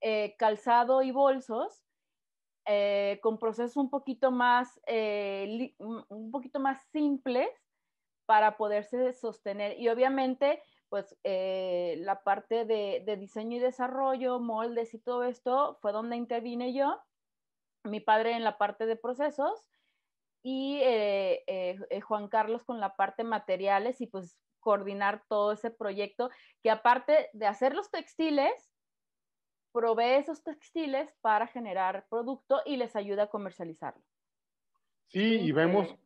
[0.00, 1.84] eh, calzado y bolsos
[2.64, 7.50] eh, con procesos un poquito más, eh, un poquito más simples
[8.24, 9.78] para poderse sostener.
[9.78, 15.92] Y obviamente, pues la parte de, de, diseño y desarrollo, moldes y todo esto fue
[15.92, 17.00] donde intervine yo,
[17.84, 19.64] mi padre en la parte de procesos
[20.42, 20.82] y
[22.02, 26.30] Juan Carlos con la parte materiales y pues coordinar todo ese proyecto
[26.62, 28.70] que aparte de hacer los textiles,
[29.72, 34.02] provee esos textiles para generar producto y les ayuda a comercializarlo.
[35.06, 35.96] Sí, y vemos,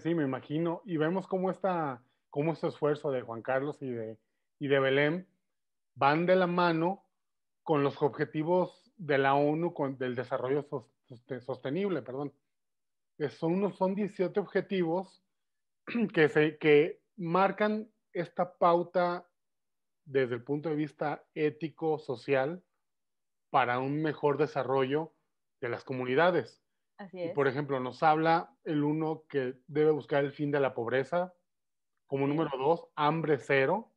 [0.00, 4.18] sí, me imagino, y vemos cómo, esta, cómo este esfuerzo de Juan Carlos y de,
[4.58, 5.28] y de Belén
[5.94, 7.04] van de la mano
[7.62, 10.66] con los objetivos de la ONU con, del desarrollo
[11.40, 12.32] sostenible, perdón.
[13.30, 15.22] Son, son 17 objetivos
[16.14, 19.28] que, se, que marcan esta pauta
[20.04, 22.62] desde el punto de vista ético, social,
[23.50, 25.12] para un mejor desarrollo
[25.60, 26.62] de las comunidades.
[26.98, 27.32] Así es.
[27.32, 31.32] por ejemplo, nos habla el uno que debe buscar el fin de la pobreza.
[32.06, 33.87] Como número dos, hambre cero.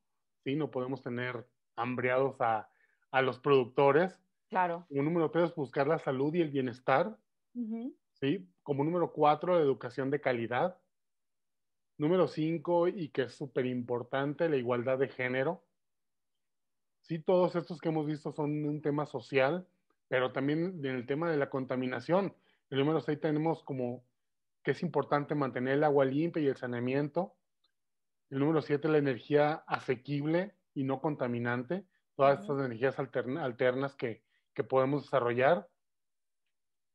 [0.44, 0.56] ¿Sí?
[0.56, 2.70] No podemos tener hambreados a,
[3.12, 4.20] a los productores.
[4.50, 4.86] Claro.
[4.90, 7.18] Como número tres, buscar la salud y el bienestar.
[8.20, 8.50] ¿sí?
[8.64, 10.78] Como número cuatro, la educación de calidad.
[11.98, 15.64] Número cinco, y que es súper importante, la igualdad de género
[17.02, 19.68] sí, todos estos que hemos visto son un tema social,
[20.08, 22.34] pero también en el tema de la contaminación.
[22.70, 24.04] El número 6 tenemos como
[24.64, 27.34] que es importante mantener el agua limpia y el saneamiento.
[28.32, 31.86] El número 7, la energía asequible y no contaminante.
[32.16, 34.24] Todas estas energías alternas que,
[34.54, 35.68] que, podemos desarrollar.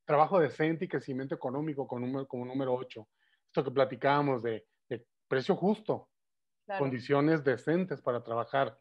[0.05, 3.09] Trabajo decente y crecimiento económico como número 8.
[3.47, 4.67] Esto que platicábamos de,
[5.29, 6.09] precio justo,
[6.79, 8.79] condiciones decentes para trabajar.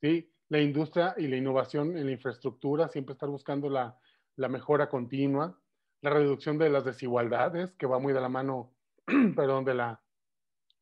[0.00, 0.34] ¿sí?
[0.48, 3.98] la industria y la innovación en la infraestructura, siempre estar buscando la,
[4.36, 5.58] mejora continua,
[6.02, 8.74] la reducción de las desigualdades, que va muy de la mano,
[9.36, 10.02] perdón, de la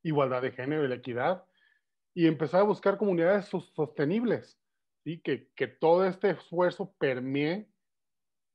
[0.02, 1.44] igualdad de género y la equidad,
[2.14, 4.58] y empezar a buscar comunidades sostenibles,
[5.04, 5.20] ¿sí?
[5.20, 7.68] que, todo este esfuerzo permee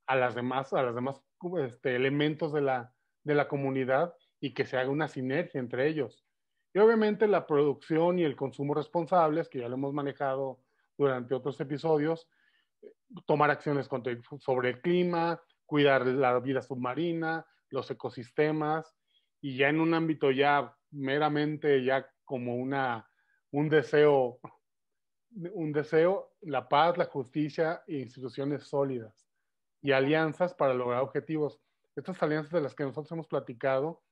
[0.05, 1.21] a las demás, a las demás
[1.65, 2.93] este, elementos de la,
[3.23, 6.25] de la comunidad y que se haga una sinergia entre ellos.
[6.73, 10.61] Y obviamente la producción y el consumo responsables, que ya lo hemos manejado
[10.97, 12.29] durante otros episodios,
[13.25, 13.89] tomar acciones
[14.39, 18.95] sobre el clima, cuidar la vida submarina, los ecosistemas,
[19.41, 23.09] y ya en un ámbito ya meramente ya como una,
[23.51, 24.39] un deseo,
[25.53, 29.27] un deseo, la paz, la justicia e instituciones sólidas
[29.81, 31.59] y alianzas para lograr objetivos.
[31.95, 34.03] Estas alianzas de las que nosotros hemos platicado,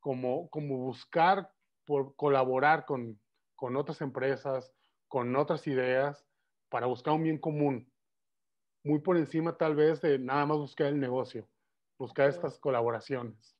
[0.00, 1.50] como, como buscar
[1.84, 3.20] por colaborar con,
[3.54, 4.74] con otras empresas,
[5.08, 6.26] con otras ideas
[6.68, 7.92] para buscar un bien común,
[8.82, 11.48] muy por encima tal vez de nada más buscar el negocio,
[11.98, 13.56] buscar estas colaboraciones.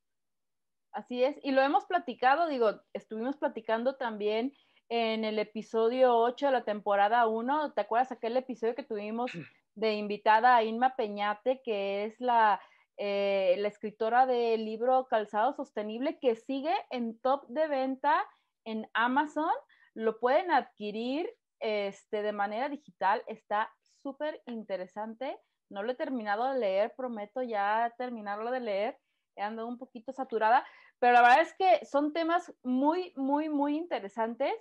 [0.92, 4.52] Así es, y lo hemos platicado, digo, estuvimos platicando también
[4.90, 9.32] en el episodio 8 de la temporada 1, ¿te acuerdas aquel episodio que tuvimos
[9.74, 12.60] de invitada a Inma Peñate, que es la,
[12.98, 18.22] eh, la escritora del libro Calzado Sostenible, que sigue en top de venta
[18.66, 19.50] en Amazon?
[19.94, 21.26] Lo pueden adquirir
[21.58, 23.22] este, de manera digital.
[23.28, 23.72] Está
[24.02, 25.38] súper interesante.
[25.70, 28.98] No lo he terminado de leer, prometo ya terminarlo de leer.
[29.36, 30.64] He andado un poquito saturada,
[30.98, 34.52] pero la verdad es que son temas muy, muy, muy interesantes.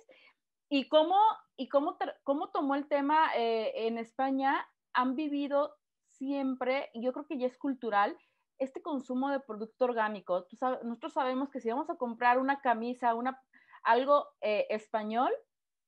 [0.68, 1.16] Y cómo,
[1.56, 7.38] y cómo, cómo tomó el tema eh, en España, han vivido siempre, yo creo que
[7.38, 8.16] ya es cultural,
[8.58, 10.46] este consumo de producto orgánico.
[10.82, 13.42] nosotros sabemos que si vamos a comprar una camisa, una,
[13.82, 15.32] algo eh, español,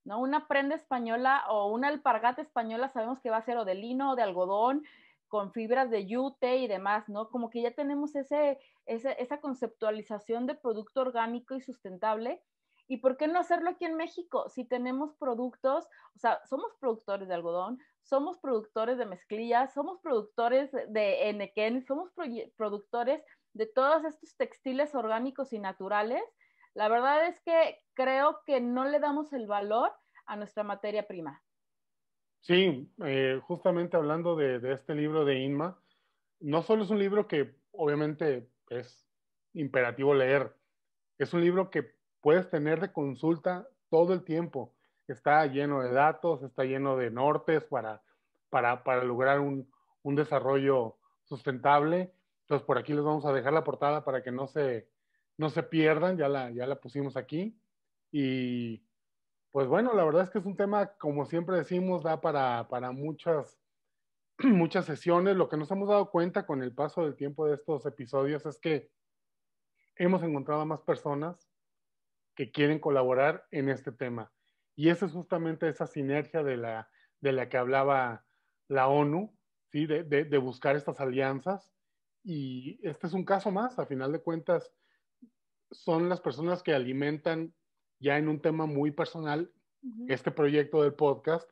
[0.04, 0.20] ¿no?
[0.20, 4.12] Una prenda española o una alpargata española sabemos que va a ser o de lino
[4.12, 4.84] o de algodón,
[5.34, 7.28] con fibras de yute y demás, ¿no?
[7.28, 12.40] Como que ya tenemos ese, esa conceptualización de producto orgánico y sustentable.
[12.86, 14.48] ¿Y por qué no hacerlo aquí en México?
[14.48, 20.70] Si tenemos productos, o sea, somos productores de algodón, somos productores de mezclillas, somos productores
[20.70, 22.12] de enequén, somos
[22.56, 23.20] productores
[23.54, 26.22] de todos estos textiles orgánicos y naturales
[26.74, 29.92] la verdad es que creo que no le damos el valor
[30.26, 31.43] a nuestra materia prima.
[32.44, 35.78] Sí, eh, justamente hablando de, de, este libro de Inma,
[36.40, 39.08] no solo es un libro que obviamente es
[39.54, 40.54] imperativo leer,
[41.16, 44.74] es un libro que puedes tener de consulta todo el tiempo.
[45.08, 48.02] Está lleno de datos, está lleno de nortes para,
[48.50, 49.66] para, para lograr un,
[50.02, 52.12] un desarrollo sustentable.
[52.42, 54.86] Entonces, por aquí les vamos a dejar la portada para que no se,
[55.38, 57.56] no se pierdan, ya la, ya la pusimos aquí.
[58.12, 58.82] Y
[59.54, 62.90] pues bueno, la verdad es que es un tema, como siempre decimos, da para, para
[62.90, 63.56] muchas,
[64.38, 65.36] muchas sesiones.
[65.36, 68.58] Lo que nos hemos dado cuenta con el paso del tiempo de estos episodios es
[68.58, 68.90] que
[69.94, 71.48] hemos encontrado a más personas
[72.34, 74.32] que quieren colaborar en este tema.
[74.74, 76.90] Y esa es justamente esa sinergia de la,
[77.20, 78.26] de la que hablaba
[78.66, 79.38] la ONU,
[79.70, 79.86] ¿sí?
[79.86, 81.70] de, de, de buscar estas alianzas.
[82.24, 84.72] Y este es un caso más, a final de cuentas,
[85.70, 87.54] son las personas que alimentan
[88.04, 89.50] ya en un tema muy personal
[89.82, 90.12] uh -huh.
[90.12, 91.50] este proyecto del podcast,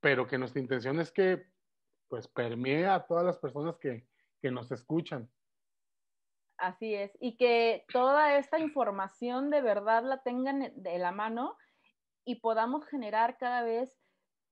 [0.00, 1.46] pero que nuestra intención es que
[2.08, 4.08] pues permee a todas las personas que,
[4.40, 5.30] que nos escuchan.
[6.56, 11.56] Así es, y que toda esta información de verdad la tengan de la mano
[12.24, 13.96] y podamos generar cada vez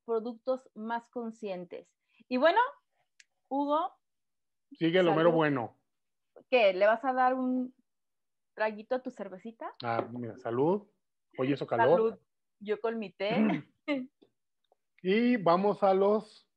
[0.05, 1.87] productos más conscientes.
[2.29, 2.61] Y bueno,
[3.49, 3.93] Hugo.
[4.73, 5.77] Sigue lo mero bueno.
[6.51, 6.73] ¿Qué?
[6.73, 7.75] ¿Le vas a dar un
[8.55, 9.75] traguito a tu cervecita?
[9.83, 10.87] Ah, mira, salud.
[11.39, 11.99] Oye, eso calor.
[11.99, 12.19] Salud.
[12.61, 13.65] Yo con mi té.
[15.03, 16.49] y vamos a los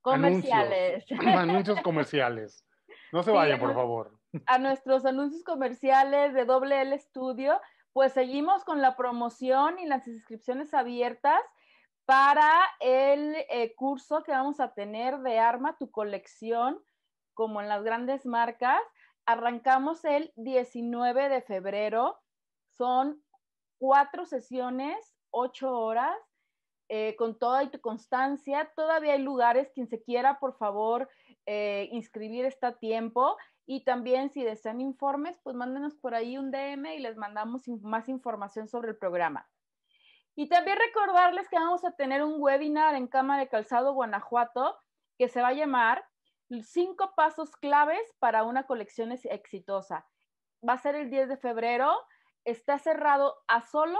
[0.00, 1.04] comerciales.
[1.10, 2.66] Anuncios, anuncios comerciales.
[3.12, 4.18] No se vayan, por favor.
[4.46, 7.60] A nuestros anuncios comerciales de Doble L Studio,
[7.92, 11.40] pues seguimos con la promoción y las inscripciones abiertas
[12.06, 12.50] para
[12.80, 16.82] el eh, curso que vamos a tener de Arma tu colección,
[17.34, 18.80] como en las grandes marcas.
[19.26, 22.18] Arrancamos el 19 de febrero.
[22.68, 23.22] Son
[23.80, 26.16] cuatro sesiones, ocho horas,
[26.88, 28.70] eh, con toda tu constancia.
[28.76, 31.08] Todavía hay lugares, quien se quiera, por favor,
[31.46, 33.36] eh, inscribir está a tiempo.
[33.66, 38.08] Y también si desean informes, pues mándenos por ahí un DM y les mandamos más
[38.08, 39.48] información sobre el programa.
[40.36, 44.76] Y también recordarles que vamos a tener un webinar en Cama de Calzado, Guanajuato,
[45.18, 46.04] que se va a llamar
[46.62, 50.06] Cinco Pasos Claves para una colección exitosa.
[50.68, 51.96] Va a ser el 10 de febrero.
[52.44, 53.98] Está cerrado a solo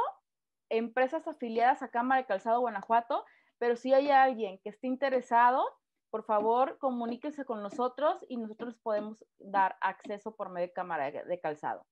[0.68, 3.24] empresas afiliadas a Cámara de Calzado, Guanajuato,
[3.58, 5.64] pero si hay alguien que esté interesado,
[6.10, 11.40] por favor, comuníquese con nosotros y nosotros podemos dar acceso por medio de Cámara de
[11.40, 11.86] Calzado.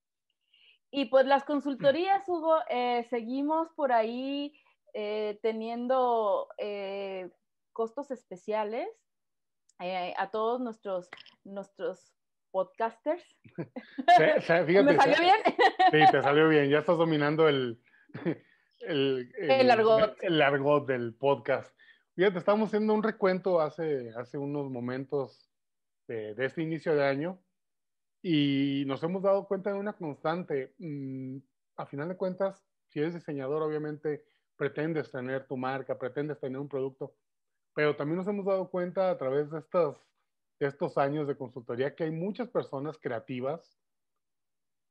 [0.90, 4.59] Y pues las consultorías, Hugo, eh, seguimos por ahí
[4.94, 7.30] eh, teniendo eh,
[7.72, 8.88] costos especiales
[10.16, 11.09] a todos nuestros,
[11.44, 12.18] nuestros
[12.51, 13.22] podcasters.
[14.16, 15.36] Se, se, fíjate, ¿Me salió bien?
[15.90, 16.68] Sí, te salió bien.
[16.68, 17.80] Ya estás dominando el,
[18.80, 20.16] el, el, el, argot.
[20.22, 21.74] el argot del podcast.
[22.14, 25.51] Fíjate, estamos haciendo un recuento hace, hace unos momentos
[26.07, 27.40] de, de este inicio de año
[28.22, 30.74] y nos hemos dado cuenta de una constante.
[30.78, 31.38] Mm,
[31.76, 34.24] a final de cuentas, si eres diseñador, obviamente
[34.57, 37.14] pretendes tener tu marca, pretendes tener un producto,
[37.74, 39.96] pero también nos hemos dado cuenta a través de, estas,
[40.67, 43.79] estos años de consultoría que hay muchas personas creativas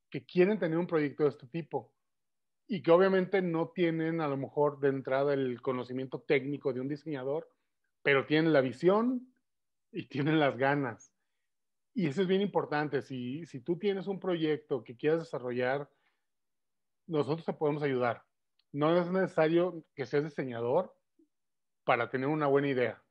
[0.09, 1.93] que quieren tener un proyecto de este tipo
[2.68, 6.88] y que obviamente no tienen a lo mejor de entrada el conocimiento técnico de un
[6.88, 7.49] diseñador,
[8.01, 9.34] pero tienen la visión
[9.91, 11.13] y tienen las ganas.
[11.93, 13.01] Y eso es bien importante.
[13.01, 15.89] Si, si tú tienes un proyecto que quieras desarrollar,
[17.07, 18.24] nosotros te podemos ayudar.
[18.72, 20.95] No es necesario que seas diseñador
[21.86, 23.01] para tener una buena idea.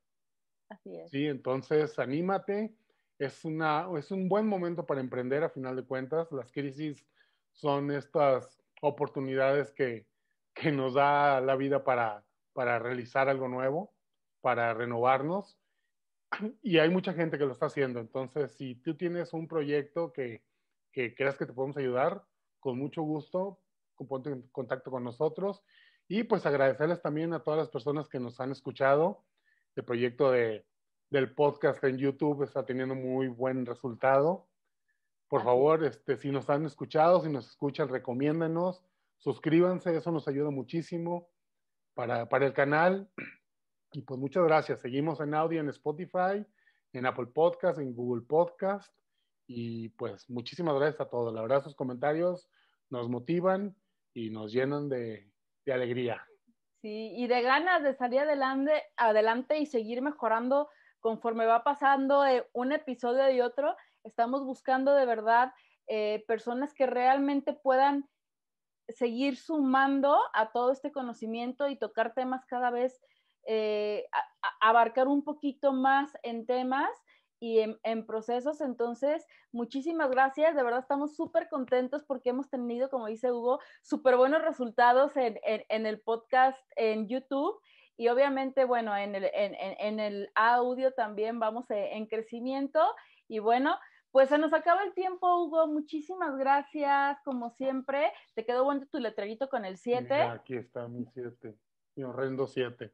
[0.69, 0.91] Así.
[1.09, 2.75] Sí, entonces anímate.
[3.19, 6.31] Es, una, es un buen momento para emprender a final de cuentas.
[6.31, 7.05] Las crisis
[7.51, 10.07] son estas oportunidades que,
[10.53, 13.95] que nos da la vida para, para realizar algo nuevo,
[14.41, 15.59] para renovarnos
[16.61, 17.99] y hay mucha gente que lo está haciendo.
[17.99, 20.43] Entonces, si tú tienes un proyecto que,
[20.91, 22.23] que creas que te podemos ayudar,
[22.59, 23.61] con mucho gusto,
[24.05, 25.63] ponte en contacto con nosotros.
[26.07, 29.25] Y pues agradecerles también a todas las personas que nos han escuchado.
[29.77, 30.65] El proyecto de,
[31.11, 34.47] del podcast en YouTube está teniendo muy buen resultado.
[35.27, 38.83] Por favor, este, si nos han escuchado, si nos escuchan, recomiéndanos,
[39.19, 41.29] suscríbanse, eso nos ayuda muchísimo
[41.93, 43.07] para, para el canal.
[43.91, 44.81] Y pues muchas gracias.
[44.81, 46.43] Seguimos en audio en Spotify,
[46.93, 48.91] en Apple Podcast, en Google Podcast.
[49.45, 51.31] Y pues muchísimas gracias a todos.
[51.35, 52.49] La verdad, sus comentarios
[52.89, 53.75] nos motivan
[54.11, 55.31] y nos llenan de,
[55.67, 56.25] de alegría.
[56.81, 60.69] Sí, y de ganas de salir adelante, adelante y seguir mejorando
[60.99, 63.75] conforme va pasando eh, un episodio y otro.
[64.03, 65.53] Estamos buscando de verdad
[65.87, 68.07] eh, personas que realmente puedan
[68.89, 73.01] seguir sumando a todo este conocimiento y tocar temas cada vez
[73.47, 74.05] eh,
[74.61, 76.89] abarcar un poquito más en temas
[77.39, 78.61] y en, procesos.
[78.61, 80.55] Entonces, muchísimas gracias.
[80.55, 85.85] De verdad estamos súper contentos porque hemos tenido, como dice Hugo, súper buenos resultados en,
[85.85, 87.59] el podcast en YouTube.
[87.95, 92.79] Y obviamente, bueno, en el, en, el audio también vamos eh, en crecimiento.
[93.27, 93.77] Y bueno,
[94.11, 95.67] pues se nos acaba el tiempo, Hugo.
[95.67, 98.11] Muchísimas gracias, como siempre.
[98.35, 100.13] Te quedó bueno tu letrerito con el 7.
[100.13, 101.55] Aquí está mi 7,
[101.95, 102.93] mi horrendo 7.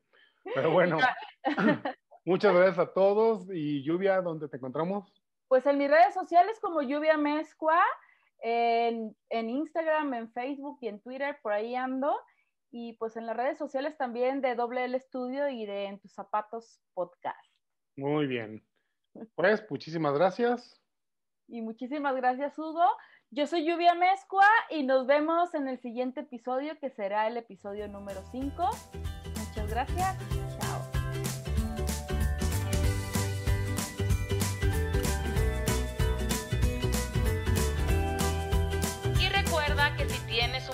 [0.56, 0.98] Pero bueno,
[2.26, 3.48] muchas gracias a todos.
[3.52, 5.12] Y Lluvia, ¿dónde te encontramos?
[5.48, 7.80] Pues en mis redes sociales como Lluvia Mezcua,
[8.40, 12.16] en, en Instagram, en Facebook y en Twitter, por ahí ando.
[12.72, 16.12] Y pues en las redes sociales también de Doble L Estudio y de En tus
[16.14, 17.38] zapatos podcast.
[17.96, 18.66] Muy bien.
[19.36, 20.82] Pues muchísimas gracias.
[21.48, 22.86] Y muchísimas gracias, Hugo.
[23.30, 27.88] Yo soy Lluvia Mezcua y nos vemos en el siguiente episodio, que será el episodio
[27.88, 28.70] número 5.
[29.38, 30.43] Muchas gracias.